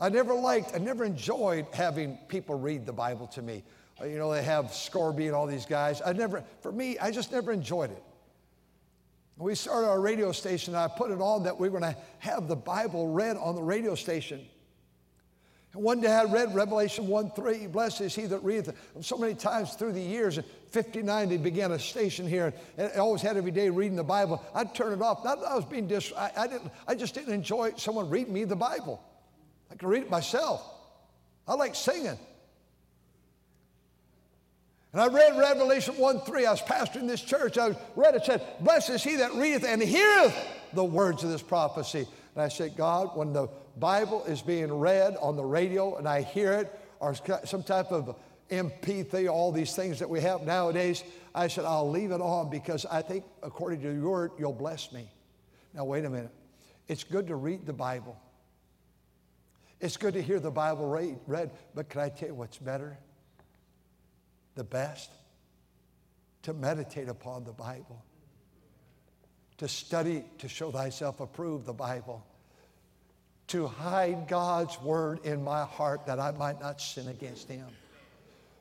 I 0.00 0.08
never 0.08 0.34
liked, 0.34 0.74
I 0.74 0.78
never 0.78 1.04
enjoyed 1.04 1.66
having 1.72 2.16
people 2.28 2.58
read 2.58 2.86
the 2.86 2.92
Bible 2.92 3.26
to 3.28 3.42
me. 3.42 3.62
Uh, 4.00 4.06
you 4.06 4.16
know, 4.16 4.32
they 4.32 4.42
have 4.42 4.72
Scourby 4.72 5.26
and 5.26 5.36
all 5.36 5.46
these 5.46 5.66
guys. 5.66 6.00
I 6.04 6.12
never, 6.12 6.42
for 6.62 6.72
me, 6.72 6.98
I 6.98 7.10
just 7.10 7.32
never 7.32 7.52
enjoyed 7.52 7.90
it. 7.90 8.02
We 9.36 9.54
started 9.54 9.88
our 9.88 10.00
radio 10.00 10.32
station, 10.32 10.74
and 10.74 10.82
I 10.82 10.88
put 10.88 11.10
it 11.10 11.20
on 11.20 11.44
that 11.44 11.58
we 11.58 11.68
were 11.68 11.80
going 11.80 11.94
to 11.94 12.00
have 12.18 12.48
the 12.48 12.56
Bible 12.56 13.08
read 13.08 13.36
on 13.36 13.54
the 13.54 13.62
radio 13.62 13.94
station. 13.94 14.46
One 15.72 16.00
day 16.00 16.10
I 16.10 16.24
read 16.24 16.52
Revelation 16.52 17.06
1 17.06 17.30
3, 17.30 17.68
blessed 17.68 18.00
is 18.00 18.14
he 18.14 18.26
that 18.26 18.42
readeth. 18.42 18.74
So 19.02 19.16
many 19.16 19.34
times 19.34 19.74
through 19.74 19.92
the 19.92 20.00
years, 20.00 20.36
in 20.36 20.44
59, 20.70 21.28
they 21.28 21.36
began 21.36 21.70
a 21.70 21.78
station 21.78 22.26
here, 22.26 22.52
and 22.76 22.90
I 22.92 22.98
always 22.98 23.22
had 23.22 23.36
every 23.36 23.52
day 23.52 23.70
reading 23.70 23.96
the 23.96 24.02
Bible. 24.02 24.44
I'd 24.52 24.74
turn 24.74 24.92
it 24.92 25.00
off. 25.00 25.24
Not 25.24 25.38
I 25.44 25.54
was 25.54 25.64
being 25.64 25.86
dis, 25.86 26.12
I, 26.16 26.32
I, 26.36 26.46
didn't, 26.48 26.72
I 26.88 26.96
just 26.96 27.14
didn't 27.14 27.34
enjoy 27.34 27.74
someone 27.76 28.10
reading 28.10 28.32
me 28.32 28.42
the 28.44 28.56
Bible. 28.56 29.00
I 29.70 29.76
could 29.76 29.88
read 29.88 30.02
it 30.02 30.10
myself. 30.10 30.60
I 31.46 31.54
like 31.54 31.76
singing. 31.76 32.18
And 34.92 35.00
I 35.00 35.06
read 35.06 35.38
Revelation 35.38 35.96
1 35.96 36.20
3. 36.22 36.46
I 36.46 36.50
was 36.50 36.62
pastoring 36.62 37.06
this 37.06 37.22
church. 37.22 37.58
I 37.58 37.76
read 37.94 38.16
it, 38.16 38.24
said, 38.24 38.42
Blessed 38.58 38.90
is 38.90 39.04
he 39.04 39.16
that 39.16 39.34
readeth 39.34 39.64
and 39.64 39.80
heareth 39.80 40.36
the 40.72 40.84
words 40.84 41.22
of 41.22 41.30
this 41.30 41.42
prophecy. 41.42 42.08
And 42.34 42.42
I 42.42 42.48
said, 42.48 42.76
God, 42.76 43.16
when 43.16 43.32
the 43.32 43.48
Bible 43.76 44.24
is 44.24 44.42
being 44.42 44.72
read 44.72 45.16
on 45.20 45.36
the 45.36 45.44
radio 45.44 45.96
and 45.96 46.08
I 46.08 46.22
hear 46.22 46.52
it, 46.52 46.78
or 47.00 47.14
some 47.44 47.62
type 47.62 47.90
of 47.90 48.14
MP3, 48.50 49.30
all 49.30 49.52
these 49.52 49.74
things 49.74 49.98
that 49.98 50.08
we 50.08 50.20
have 50.20 50.42
nowadays. 50.42 51.02
I 51.34 51.48
said, 51.48 51.64
I'll 51.64 51.88
leave 51.88 52.10
it 52.10 52.20
on 52.20 52.50
because 52.50 52.84
I 52.86 53.02
think, 53.02 53.24
according 53.42 53.80
to 53.82 53.92
your 53.92 54.10
word, 54.10 54.32
you'll 54.38 54.52
bless 54.52 54.92
me. 54.92 55.10
Now, 55.72 55.84
wait 55.84 56.04
a 56.04 56.10
minute. 56.10 56.32
It's 56.88 57.04
good 57.04 57.28
to 57.28 57.36
read 57.36 57.66
the 57.66 57.72
Bible. 57.72 58.20
It's 59.80 59.96
good 59.96 60.14
to 60.14 60.22
hear 60.22 60.40
the 60.40 60.50
Bible 60.50 60.88
read, 60.88 61.18
read, 61.26 61.52
but 61.74 61.88
can 61.88 62.02
I 62.02 62.08
tell 62.10 62.28
you 62.28 62.34
what's 62.34 62.58
better? 62.58 62.98
The 64.56 64.64
best? 64.64 65.10
To 66.42 66.52
meditate 66.52 67.08
upon 67.08 67.44
the 67.44 67.52
Bible, 67.52 68.04
to 69.60 69.68
study, 69.68 70.24
to 70.38 70.48
show 70.48 70.70
thyself 70.70 71.20
approved, 71.20 71.66
the 71.66 71.72
Bible, 71.74 72.24
to 73.48 73.66
hide 73.66 74.26
God's 74.26 74.80
word 74.80 75.20
in 75.22 75.44
my 75.44 75.66
heart 75.66 76.06
that 76.06 76.18
I 76.18 76.30
might 76.30 76.58
not 76.62 76.80
sin 76.80 77.08
against 77.08 77.46
him. 77.46 77.66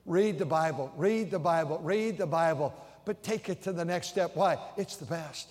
Read 0.06 0.38
the 0.38 0.46
Bible, 0.46 0.92
read 0.98 1.32
the 1.32 1.40
Bible, 1.40 1.80
read 1.82 2.18
the 2.18 2.28
Bible, 2.28 2.74
but 3.06 3.24
take 3.24 3.48
it 3.48 3.62
to 3.64 3.72
the 3.72 3.86
next 3.86 4.08
step. 4.10 4.36
Why? 4.36 4.58
It's 4.76 4.98
the 4.98 5.06
best. 5.06 5.48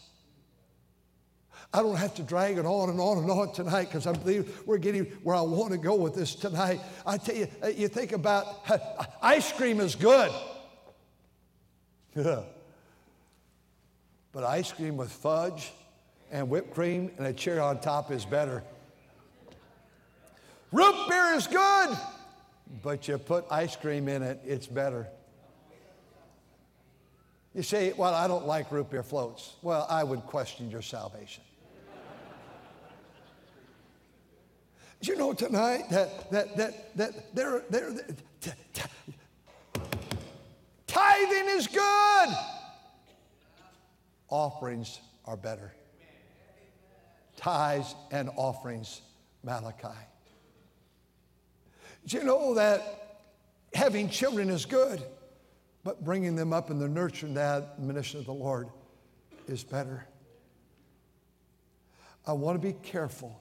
I 1.72 1.80
don't 1.80 1.96
have 1.96 2.14
to 2.16 2.22
drag 2.22 2.58
it 2.58 2.66
on 2.66 2.90
and 2.90 3.00
on 3.00 3.16
and 3.16 3.30
on 3.30 3.54
tonight 3.54 3.84
because 3.86 4.06
I 4.06 4.12
believe 4.12 4.60
we're 4.66 4.76
getting 4.76 5.06
where 5.22 5.34
I 5.34 5.40
want 5.40 5.72
to 5.72 5.78
go 5.78 5.94
with 5.94 6.14
this 6.14 6.34
tonight. 6.34 6.82
I 7.06 7.16
tell 7.16 7.36
you, 7.36 7.48
you 7.74 7.88
think 7.88 8.12
about 8.12 8.66
ice 9.22 9.50
cream 9.50 9.80
is 9.80 9.94
good. 9.94 10.30
but 14.38 14.46
ice 14.46 14.70
cream 14.70 14.96
with 14.96 15.10
fudge 15.10 15.72
and 16.30 16.48
whipped 16.48 16.72
cream 16.72 17.10
and 17.18 17.26
a 17.26 17.32
cherry 17.32 17.58
on 17.58 17.80
top 17.80 18.12
is 18.12 18.24
better. 18.24 18.62
Root 20.70 20.94
beer 21.08 21.34
is 21.34 21.48
good, 21.48 21.98
but 22.80 23.08
you 23.08 23.18
put 23.18 23.44
ice 23.50 23.74
cream 23.74 24.06
in 24.06 24.22
it, 24.22 24.40
it's 24.46 24.68
better. 24.68 25.08
You 27.52 27.64
say, 27.64 27.92
Well, 27.96 28.14
I 28.14 28.28
don't 28.28 28.46
like 28.46 28.70
root 28.70 28.90
beer 28.90 29.02
floats. 29.02 29.56
Well, 29.60 29.88
I 29.90 30.04
would 30.04 30.20
question 30.20 30.70
your 30.70 30.82
salvation. 30.82 31.42
You 35.00 35.16
know 35.16 35.32
tonight 35.32 35.90
that 35.90 36.30
that 36.30 36.56
that 36.56 36.96
that 36.96 37.34
there 37.34 37.64
there 37.70 37.92
t- 38.40 38.50
t- 38.72 38.82
tithing 40.86 41.48
is 41.48 41.66
good. 41.66 42.57
Offerings 44.28 45.00
are 45.24 45.36
better. 45.36 45.72
Tithes 47.36 47.94
and 48.10 48.30
offerings, 48.36 49.00
Malachi. 49.42 49.88
Do 52.06 52.16
you 52.16 52.24
know 52.24 52.54
that 52.54 53.20
having 53.74 54.08
children 54.08 54.50
is 54.50 54.64
good, 54.64 55.02
but 55.84 56.04
bringing 56.04 56.36
them 56.36 56.52
up 56.52 56.70
in 56.70 56.78
the 56.78 56.88
nurture 56.88 57.26
and 57.26 57.36
admonition 57.36 58.20
of 58.20 58.26
the 58.26 58.32
Lord 58.32 58.68
is 59.46 59.62
better? 59.62 60.06
I 62.26 62.32
want 62.32 62.60
to 62.60 62.66
be 62.66 62.74
careful 62.82 63.40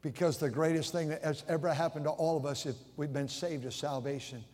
because 0.00 0.38
the 0.38 0.50
greatest 0.50 0.92
thing 0.92 1.08
that 1.08 1.22
has 1.22 1.44
ever 1.48 1.72
happened 1.72 2.04
to 2.04 2.10
all 2.10 2.36
of 2.36 2.46
us 2.46 2.66
if 2.66 2.76
we've 2.96 3.12
been 3.12 3.28
saved 3.28 3.64
is 3.64 3.74
salvation. 3.74 4.44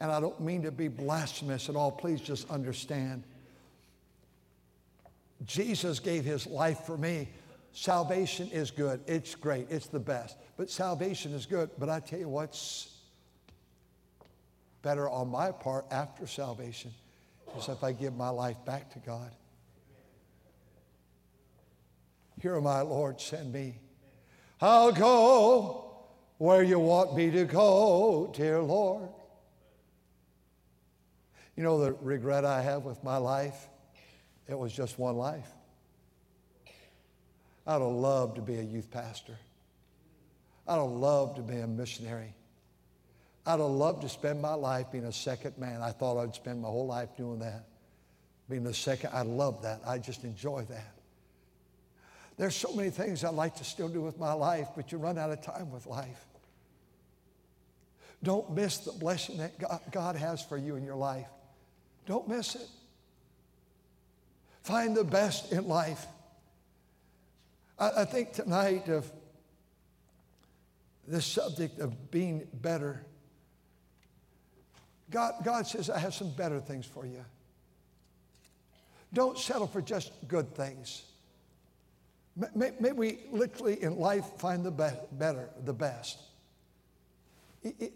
And 0.00 0.10
I 0.10 0.18
don't 0.20 0.40
mean 0.40 0.62
to 0.62 0.70
be 0.70 0.88
blasphemous 0.88 1.68
at 1.68 1.76
all. 1.76 1.90
Please 1.90 2.20
just 2.20 2.50
understand. 2.50 3.22
Jesus 5.46 5.98
gave 5.98 6.24
his 6.24 6.46
life 6.46 6.80
for 6.80 6.96
me. 6.96 7.28
Salvation 7.72 8.48
is 8.50 8.70
good. 8.70 9.00
It's 9.06 9.34
great. 9.34 9.66
It's 9.70 9.88
the 9.88 10.00
best. 10.00 10.36
But 10.56 10.70
salvation 10.70 11.32
is 11.32 11.44
good. 11.46 11.70
But 11.78 11.88
I 11.88 12.00
tell 12.00 12.20
you 12.20 12.28
what's 12.28 12.94
better 14.82 15.08
on 15.08 15.28
my 15.28 15.50
part 15.50 15.86
after 15.90 16.26
salvation 16.26 16.92
is 17.58 17.68
if 17.68 17.82
I 17.82 17.92
give 17.92 18.14
my 18.14 18.28
life 18.28 18.64
back 18.64 18.92
to 18.92 18.98
God. 19.00 19.30
Here 22.40 22.56
I, 22.56 22.80
Lord, 22.82 23.20
send 23.20 23.52
me. 23.52 23.78
I'll 24.60 24.92
go 24.92 26.04
where 26.38 26.62
you 26.62 26.78
want 26.78 27.16
me 27.16 27.30
to 27.30 27.44
go, 27.44 28.30
dear 28.34 28.60
Lord. 28.60 29.08
You 31.56 31.62
know 31.62 31.78
the 31.78 31.92
regret 31.92 32.44
I 32.44 32.60
have 32.62 32.84
with 32.84 33.02
my 33.02 33.16
life? 33.16 33.68
It 34.48 34.58
was 34.58 34.72
just 34.72 34.98
one 34.98 35.16
life. 35.16 35.48
I'd 37.66 37.72
have 37.72 37.82
loved 37.82 38.36
to 38.36 38.42
be 38.42 38.56
a 38.56 38.62
youth 38.62 38.90
pastor. 38.90 39.36
I'd 40.68 40.76
have 40.76 40.90
loved 40.90 41.36
to 41.36 41.42
be 41.42 41.56
a 41.56 41.66
missionary. 41.66 42.34
I'd 43.46 43.60
have 43.60 43.60
loved 43.60 44.02
to 44.02 44.08
spend 44.08 44.40
my 44.40 44.54
life 44.54 44.92
being 44.92 45.04
a 45.04 45.12
second 45.12 45.58
man. 45.58 45.82
I 45.82 45.90
thought 45.90 46.18
I'd 46.18 46.34
spend 46.34 46.62
my 46.62 46.68
whole 46.68 46.86
life 46.86 47.16
doing 47.16 47.38
that. 47.40 47.64
Being 48.48 48.64
the 48.64 48.74
second, 48.74 49.10
I 49.14 49.22
love 49.22 49.62
that. 49.62 49.80
I 49.86 49.98
just 49.98 50.24
enjoy 50.24 50.64
that. 50.68 50.94
There's 52.36 52.56
so 52.56 52.72
many 52.74 52.90
things 52.90 53.24
I'd 53.24 53.34
like 53.34 53.54
to 53.56 53.64
still 53.64 53.88
do 53.88 54.02
with 54.02 54.18
my 54.18 54.32
life, 54.32 54.68
but 54.74 54.92
you 54.92 54.98
run 54.98 55.18
out 55.18 55.30
of 55.30 55.40
time 55.40 55.70
with 55.70 55.86
life. 55.86 56.26
Don't 58.22 58.50
miss 58.54 58.78
the 58.78 58.92
blessing 58.92 59.38
that 59.38 59.52
God 59.90 60.16
has 60.16 60.42
for 60.42 60.56
you 60.56 60.76
in 60.76 60.84
your 60.84 60.96
life. 60.96 61.28
Don't 62.06 62.26
miss 62.28 62.54
it. 62.54 62.68
Find 64.64 64.96
the 64.96 65.04
best 65.04 65.52
in 65.52 65.68
life. 65.68 66.06
I, 67.78 68.06
think 68.06 68.32
tonight 68.32 68.88
of 68.88 69.10
this 71.06 71.26
subject 71.26 71.80
of 71.80 72.10
being 72.10 72.46
better. 72.54 73.04
God, 75.10 75.34
God 75.44 75.66
says, 75.66 75.90
I 75.90 75.98
have 75.98 76.14
some 76.14 76.30
better 76.30 76.60
things 76.60 76.86
for 76.86 77.04
you. 77.04 77.22
Don't 79.12 79.38
settle 79.38 79.66
for 79.66 79.82
just 79.82 80.12
good 80.28 80.54
things. 80.54 81.04
May, 82.54 82.72
may 82.80 82.92
we 82.92 83.18
literally 83.32 83.82
in 83.82 83.98
life 83.98 84.24
find 84.38 84.64
the 84.64 84.70
be- 84.70 84.98
better, 85.12 85.50
the 85.64 85.74
best. 85.74 86.18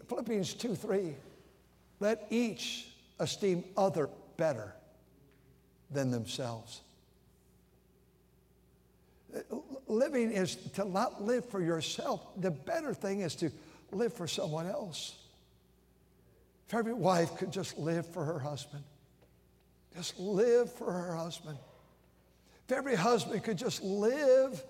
Philippians 0.07 0.53
2 0.53 0.75
3, 0.75 1.15
let 1.99 2.27
each 2.29 2.89
esteem 3.19 3.63
other 3.75 4.07
better 4.37 4.75
than 5.91 6.11
themselves. 6.11 6.81
Living 9.87 10.31
is 10.31 10.55
to 10.73 10.85
not 10.85 11.23
live 11.23 11.45
for 11.45 11.61
yourself. 11.61 12.21
The 12.37 12.51
better 12.51 12.93
thing 12.93 13.21
is 13.21 13.35
to 13.35 13.51
live 13.91 14.13
for 14.13 14.27
someone 14.27 14.67
else. 14.67 15.15
If 16.67 16.73
every 16.73 16.93
wife 16.93 17.37
could 17.37 17.51
just 17.51 17.77
live 17.77 18.05
for 18.07 18.23
her 18.23 18.39
husband, 18.39 18.83
just 19.95 20.19
live 20.19 20.71
for 20.73 20.91
her 20.91 21.15
husband. 21.15 21.57
If 22.67 22.77
every 22.77 22.95
husband 22.95 23.43
could 23.43 23.57
just 23.57 23.81
live 23.83 24.63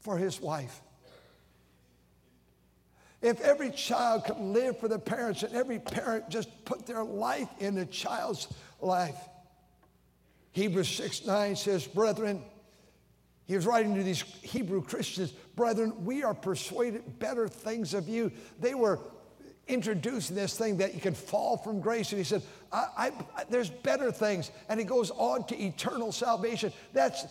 for 0.00 0.16
his 0.16 0.40
wife. 0.40 0.80
If 3.22 3.42
every 3.42 3.70
child 3.70 4.24
could 4.24 4.38
live 4.38 4.78
for 4.78 4.88
the 4.88 4.98
parents 4.98 5.42
and 5.42 5.54
every 5.54 5.78
parent 5.78 6.30
just 6.30 6.48
put 6.64 6.86
their 6.86 7.04
life 7.04 7.48
in 7.58 7.74
the 7.74 7.84
child's 7.84 8.48
life. 8.80 9.16
Hebrews 10.52 10.88
6 10.88 11.26
9 11.26 11.56
says, 11.56 11.86
Brethren, 11.86 12.42
he 13.46 13.56
was 13.56 13.66
writing 13.66 13.94
to 13.96 14.02
these 14.02 14.22
Hebrew 14.42 14.82
Christians, 14.82 15.32
Brethren, 15.56 16.04
we 16.04 16.22
are 16.22 16.34
persuaded 16.34 17.18
better 17.18 17.48
things 17.48 17.94
of 17.94 18.08
you. 18.08 18.32
They 18.60 18.74
were 18.74 18.98
introducing 19.68 20.36
this 20.36 20.56
thing 20.56 20.78
that 20.78 20.94
you 20.94 21.00
can 21.00 21.14
fall 21.14 21.56
from 21.56 21.80
grace. 21.80 22.10
And 22.12 22.18
he 22.18 22.24
said, 22.24 22.42
I, 22.72 23.12
I, 23.36 23.44
there's 23.48 23.70
better 23.70 24.10
things. 24.10 24.50
And 24.68 24.78
he 24.78 24.86
goes 24.86 25.10
on 25.10 25.46
to 25.48 25.60
eternal 25.60 26.12
salvation. 26.12 26.72
That's, 26.92 27.24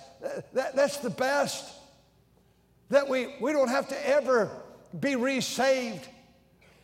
that, 0.54 0.76
that's 0.76 0.98
the 0.98 1.10
best. 1.10 1.74
That 2.90 3.08
we, 3.08 3.36
we 3.40 3.52
don't 3.52 3.70
have 3.70 3.88
to 3.90 4.10
ever 4.10 4.50
be 5.00 5.16
resaved. 5.16 6.08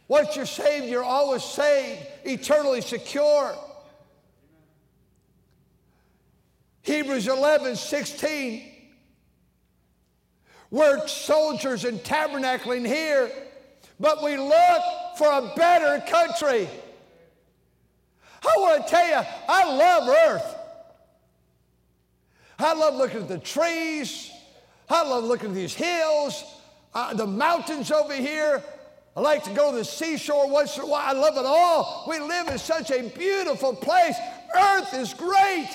Once 0.07 0.35
you're 0.35 0.45
saved, 0.45 0.85
you're 0.85 1.03
always 1.03 1.43
saved, 1.43 2.05
eternally 2.25 2.81
secure. 2.81 3.55
Hebrews 6.85 7.27
11, 7.27 7.75
16. 7.75 8.71
We're 10.71 11.07
soldiers 11.07 11.85
and 11.85 11.99
tabernacling 11.99 12.85
here 12.85 13.31
but 13.99 14.23
we 14.23 14.37
look 14.37 14.81
for 15.17 15.27
a 15.27 15.53
better 15.55 16.03
country. 16.05 16.67
I 18.43 18.53
want 18.57 18.85
to 18.85 18.89
tell 18.89 19.07
you, 19.07 19.27
I 19.47 19.73
love 19.73 20.09
Earth. 20.09 20.55
I 22.59 22.73
love 22.73 22.95
looking 22.95 23.21
at 23.21 23.27
the 23.27 23.39
trees. 23.39 24.31
I 24.89 25.03
love 25.03 25.23
looking 25.23 25.49
at 25.49 25.55
these 25.55 25.73
hills, 25.73 26.43
uh, 26.93 27.13
the 27.13 27.25
mountains 27.25 27.91
over 27.91 28.13
here. 28.13 28.61
I 29.17 29.21
like 29.21 29.43
to 29.45 29.49
go 29.51 29.71
to 29.71 29.77
the 29.77 29.85
seashore 29.85 30.49
once 30.49 30.77
in 30.77 30.83
a 30.83 30.87
while. 30.87 31.07
I 31.07 31.13
love 31.13 31.37
it 31.37 31.45
all. 31.45 32.05
We 32.07 32.19
live 32.19 32.49
in 32.49 32.59
such 32.59 32.91
a 32.91 33.09
beautiful 33.09 33.73
place. 33.73 34.15
Earth 34.55 34.93
is 34.93 35.13
great. 35.13 35.69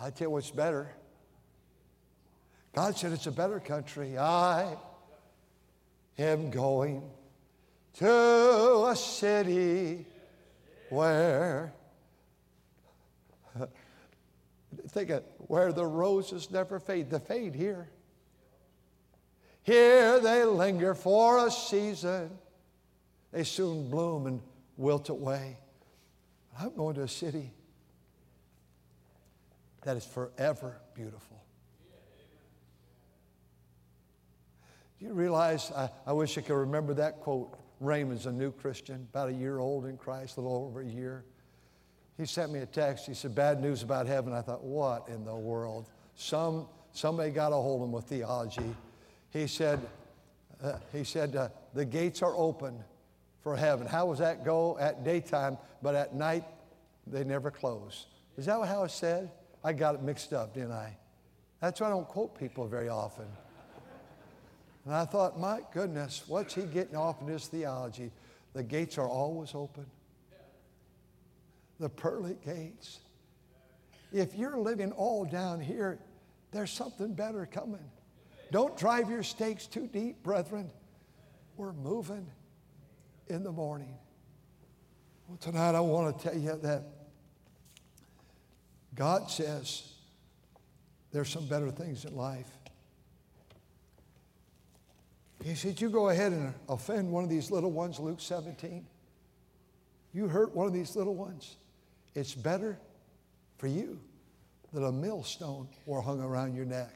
I 0.00 0.10
tell 0.10 0.26
you 0.26 0.30
what's 0.30 0.50
better. 0.50 0.90
God 2.74 2.96
said 2.96 3.12
it's 3.12 3.26
a 3.26 3.32
better 3.32 3.60
country. 3.60 4.18
I 4.18 4.76
am 6.18 6.50
going 6.50 7.02
to 7.94 8.86
a 8.90 8.96
city 8.96 10.06
where, 10.90 11.72
think 14.88 15.10
of 15.10 15.22
where 15.38 15.72
the 15.72 15.86
roses 15.86 16.50
never 16.50 16.80
fade. 16.80 17.10
They 17.10 17.20
fade 17.20 17.54
here. 17.54 17.88
Here 19.62 20.20
they 20.20 20.44
linger 20.44 20.94
for 20.94 21.46
a 21.46 21.50
season. 21.50 22.30
They 23.30 23.44
soon 23.44 23.88
bloom 23.88 24.26
and 24.26 24.40
wilt 24.76 25.08
away. 25.08 25.58
I'm 26.58 26.74
going 26.74 26.96
to 26.96 27.02
a 27.02 27.08
city 27.08 27.52
that 29.84 29.96
is 29.96 30.04
forever 30.04 30.80
beautiful. 30.94 31.42
Do 34.98 35.06
you 35.06 35.12
realize? 35.12 35.70
I, 35.72 35.90
I 36.06 36.12
wish 36.12 36.38
I 36.38 36.40
could 36.40 36.54
remember 36.54 36.94
that 36.94 37.20
quote. 37.20 37.58
Raymond's 37.80 38.26
a 38.26 38.32
new 38.32 38.50
Christian, 38.50 39.06
about 39.10 39.28
a 39.28 39.32
year 39.32 39.58
old 39.58 39.84
in 39.84 39.96
Christ, 39.96 40.36
a 40.36 40.40
little 40.40 40.64
over 40.64 40.80
a 40.80 40.86
year. 40.86 41.24
He 42.16 42.24
sent 42.24 42.52
me 42.52 42.60
a 42.60 42.66
text. 42.66 43.06
He 43.06 43.14
said, 43.14 43.34
Bad 43.34 43.60
news 43.60 43.82
about 43.82 44.06
heaven. 44.06 44.32
I 44.32 44.40
thought, 44.40 44.64
What 44.64 45.08
in 45.08 45.24
the 45.24 45.34
world? 45.34 45.86
Some, 46.14 46.66
somebody 46.92 47.30
got 47.30 47.52
a 47.52 47.56
hold 47.56 47.82
of 47.82 47.88
him 47.88 47.92
with 47.92 48.04
theology. 48.04 48.74
He 49.30 49.46
said, 49.48 49.80
uh, 50.62 50.78
he 50.92 51.04
said 51.04 51.34
uh, 51.34 51.48
The 51.74 51.84
gates 51.84 52.22
are 52.22 52.34
open 52.34 52.82
for 53.42 53.56
heaven. 53.56 53.86
How 53.86 54.06
does 54.06 54.20
that 54.20 54.44
go 54.44 54.78
at 54.78 55.04
daytime, 55.04 55.58
but 55.82 55.94
at 55.94 56.14
night 56.14 56.44
they 57.06 57.24
never 57.24 57.50
close? 57.50 58.06
Is 58.38 58.46
that 58.46 58.64
how 58.64 58.84
it 58.84 58.90
said? 58.90 59.30
I 59.64 59.72
got 59.72 59.94
it 59.94 60.02
mixed 60.02 60.34
up, 60.34 60.54
didn't 60.54 60.72
I? 60.72 60.94
That's 61.60 61.80
why 61.80 61.86
I 61.86 61.90
don't 61.90 62.06
quote 62.06 62.38
people 62.38 62.66
very 62.68 62.90
often. 62.90 63.26
And 64.84 64.94
I 64.94 65.06
thought, 65.06 65.40
my 65.40 65.60
goodness, 65.72 66.24
what's 66.26 66.54
he 66.54 66.62
getting 66.62 66.94
off 66.94 67.22
in 67.22 67.28
his 67.28 67.46
theology? 67.46 68.12
The 68.52 68.62
gates 68.62 68.98
are 68.98 69.08
always 69.08 69.54
open. 69.54 69.86
The 71.80 71.88
pearly 71.88 72.36
gates. 72.44 73.00
If 74.12 74.34
you're 74.36 74.58
living 74.58 74.92
all 74.92 75.24
down 75.24 75.60
here, 75.60 75.98
there's 76.52 76.70
something 76.70 77.14
better 77.14 77.46
coming. 77.46 77.90
Don't 78.52 78.76
drive 78.76 79.08
your 79.08 79.22
stakes 79.22 79.66
too 79.66 79.88
deep, 79.88 80.22
brethren. 80.22 80.70
We're 81.56 81.72
moving 81.72 82.26
in 83.28 83.42
the 83.42 83.50
morning. 83.50 83.96
Well, 85.26 85.38
tonight 85.38 85.74
I 85.74 85.80
want 85.80 86.18
to 86.18 86.24
tell 86.28 86.38
you 86.38 86.58
that 86.62 86.82
God 88.94 89.30
says 89.30 89.92
there's 91.12 91.28
some 91.28 91.46
better 91.46 91.70
things 91.70 92.04
in 92.04 92.16
life. 92.16 92.50
He 95.42 95.54
said, 95.54 95.80
You 95.80 95.90
go 95.90 96.08
ahead 96.08 96.32
and 96.32 96.54
offend 96.68 97.10
one 97.10 97.24
of 97.24 97.30
these 97.30 97.50
little 97.50 97.70
ones, 97.72 97.98
Luke 97.98 98.20
17. 98.20 98.86
You 100.12 100.28
hurt 100.28 100.54
one 100.54 100.66
of 100.66 100.72
these 100.72 100.96
little 100.96 101.14
ones. 101.14 101.56
It's 102.14 102.34
better 102.34 102.78
for 103.58 103.66
you 103.66 104.00
that 104.72 104.82
a 104.82 104.92
millstone 104.92 105.68
were 105.86 106.00
hung 106.00 106.20
around 106.20 106.54
your 106.54 106.64
neck 106.64 106.90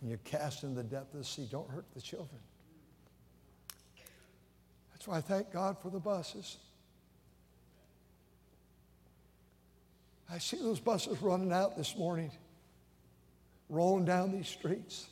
and 0.00 0.10
you're 0.10 0.18
cast 0.24 0.64
in 0.64 0.74
the 0.74 0.82
depth 0.82 1.12
of 1.14 1.20
the 1.20 1.24
sea. 1.24 1.46
Don't 1.50 1.70
hurt 1.70 1.86
the 1.94 2.00
children. 2.00 2.40
That's 4.92 5.06
why 5.06 5.18
I 5.18 5.20
thank 5.20 5.52
God 5.52 5.76
for 5.80 5.90
the 5.90 6.00
buses. 6.00 6.58
I 10.32 10.38
see 10.38 10.56
those 10.56 10.80
buses 10.80 11.20
running 11.20 11.52
out 11.52 11.76
this 11.76 11.94
morning, 11.94 12.30
rolling 13.68 14.06
down 14.06 14.32
these 14.32 14.48
streets. 14.48 15.08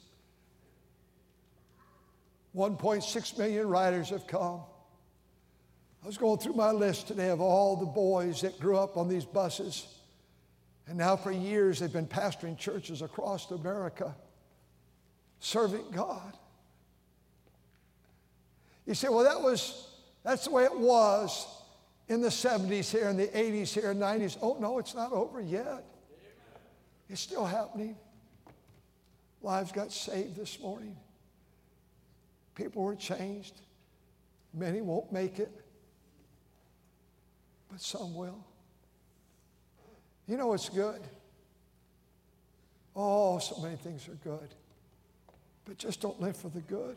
1.6 2.57 3.39
million 3.39 3.69
riders 3.69 4.09
have 4.09 4.27
come. 4.27 4.63
I 6.03 6.07
was 6.07 6.17
going 6.17 6.39
through 6.39 6.55
my 6.55 6.71
list 6.71 7.07
today 7.07 7.29
of 7.29 7.43
all 7.43 7.77
the 7.77 7.85
boys 7.85 8.41
that 8.41 8.59
grew 8.59 8.79
up 8.79 8.97
on 8.97 9.09
these 9.09 9.27
buses. 9.27 9.87
And 10.89 10.97
now, 10.97 11.17
for 11.17 11.31
years, 11.31 11.81
they've 11.81 11.93
been 11.93 12.07
pastoring 12.07 12.57
churches 12.57 13.03
across 13.03 13.51
America, 13.51 14.17
serving 15.39 15.85
God. 15.93 16.33
You 18.87 18.95
say, 18.95 19.11
well, 19.11 19.25
that 19.25 19.43
was, 19.43 19.87
that's 20.25 20.47
the 20.47 20.51
way 20.51 20.65
it 20.65 20.81
was 20.81 21.47
in 22.11 22.21
the 22.21 22.29
70s 22.29 22.91
here, 22.91 23.09
in 23.09 23.17
the 23.17 23.29
80s 23.29 23.73
here, 23.73 23.95
90s. 23.95 24.37
Oh, 24.43 24.57
no, 24.59 24.79
it's 24.79 24.97
not 24.97 25.13
over 25.13 25.41
yet. 25.41 25.85
It's 27.09 27.21
still 27.21 27.47
happening. 27.47 27.97
Lives 29.43 29.71
got 29.71 29.93
saved 29.93 30.35
this 30.35 30.59
morning. 30.59 30.97
People 32.57 32.83
were 32.83 32.97
changed. 32.97 33.55
Many 34.53 34.81
won't 34.81 35.13
make 35.13 35.39
it, 35.39 35.53
but 37.71 37.81
some 37.81 38.17
will. 38.17 38.45
You 40.27 40.37
know 40.37 40.49
what's 40.49 40.69
good? 40.69 41.01
Oh, 42.97 43.39
so 43.39 43.63
many 43.63 43.77
things 43.77 44.09
are 44.09 44.19
good. 44.25 44.49
But 45.65 45.79
just 45.79 46.01
don't 46.01 46.21
live 46.21 46.37
for 46.37 46.49
the 46.49 46.61
good. 46.61 46.97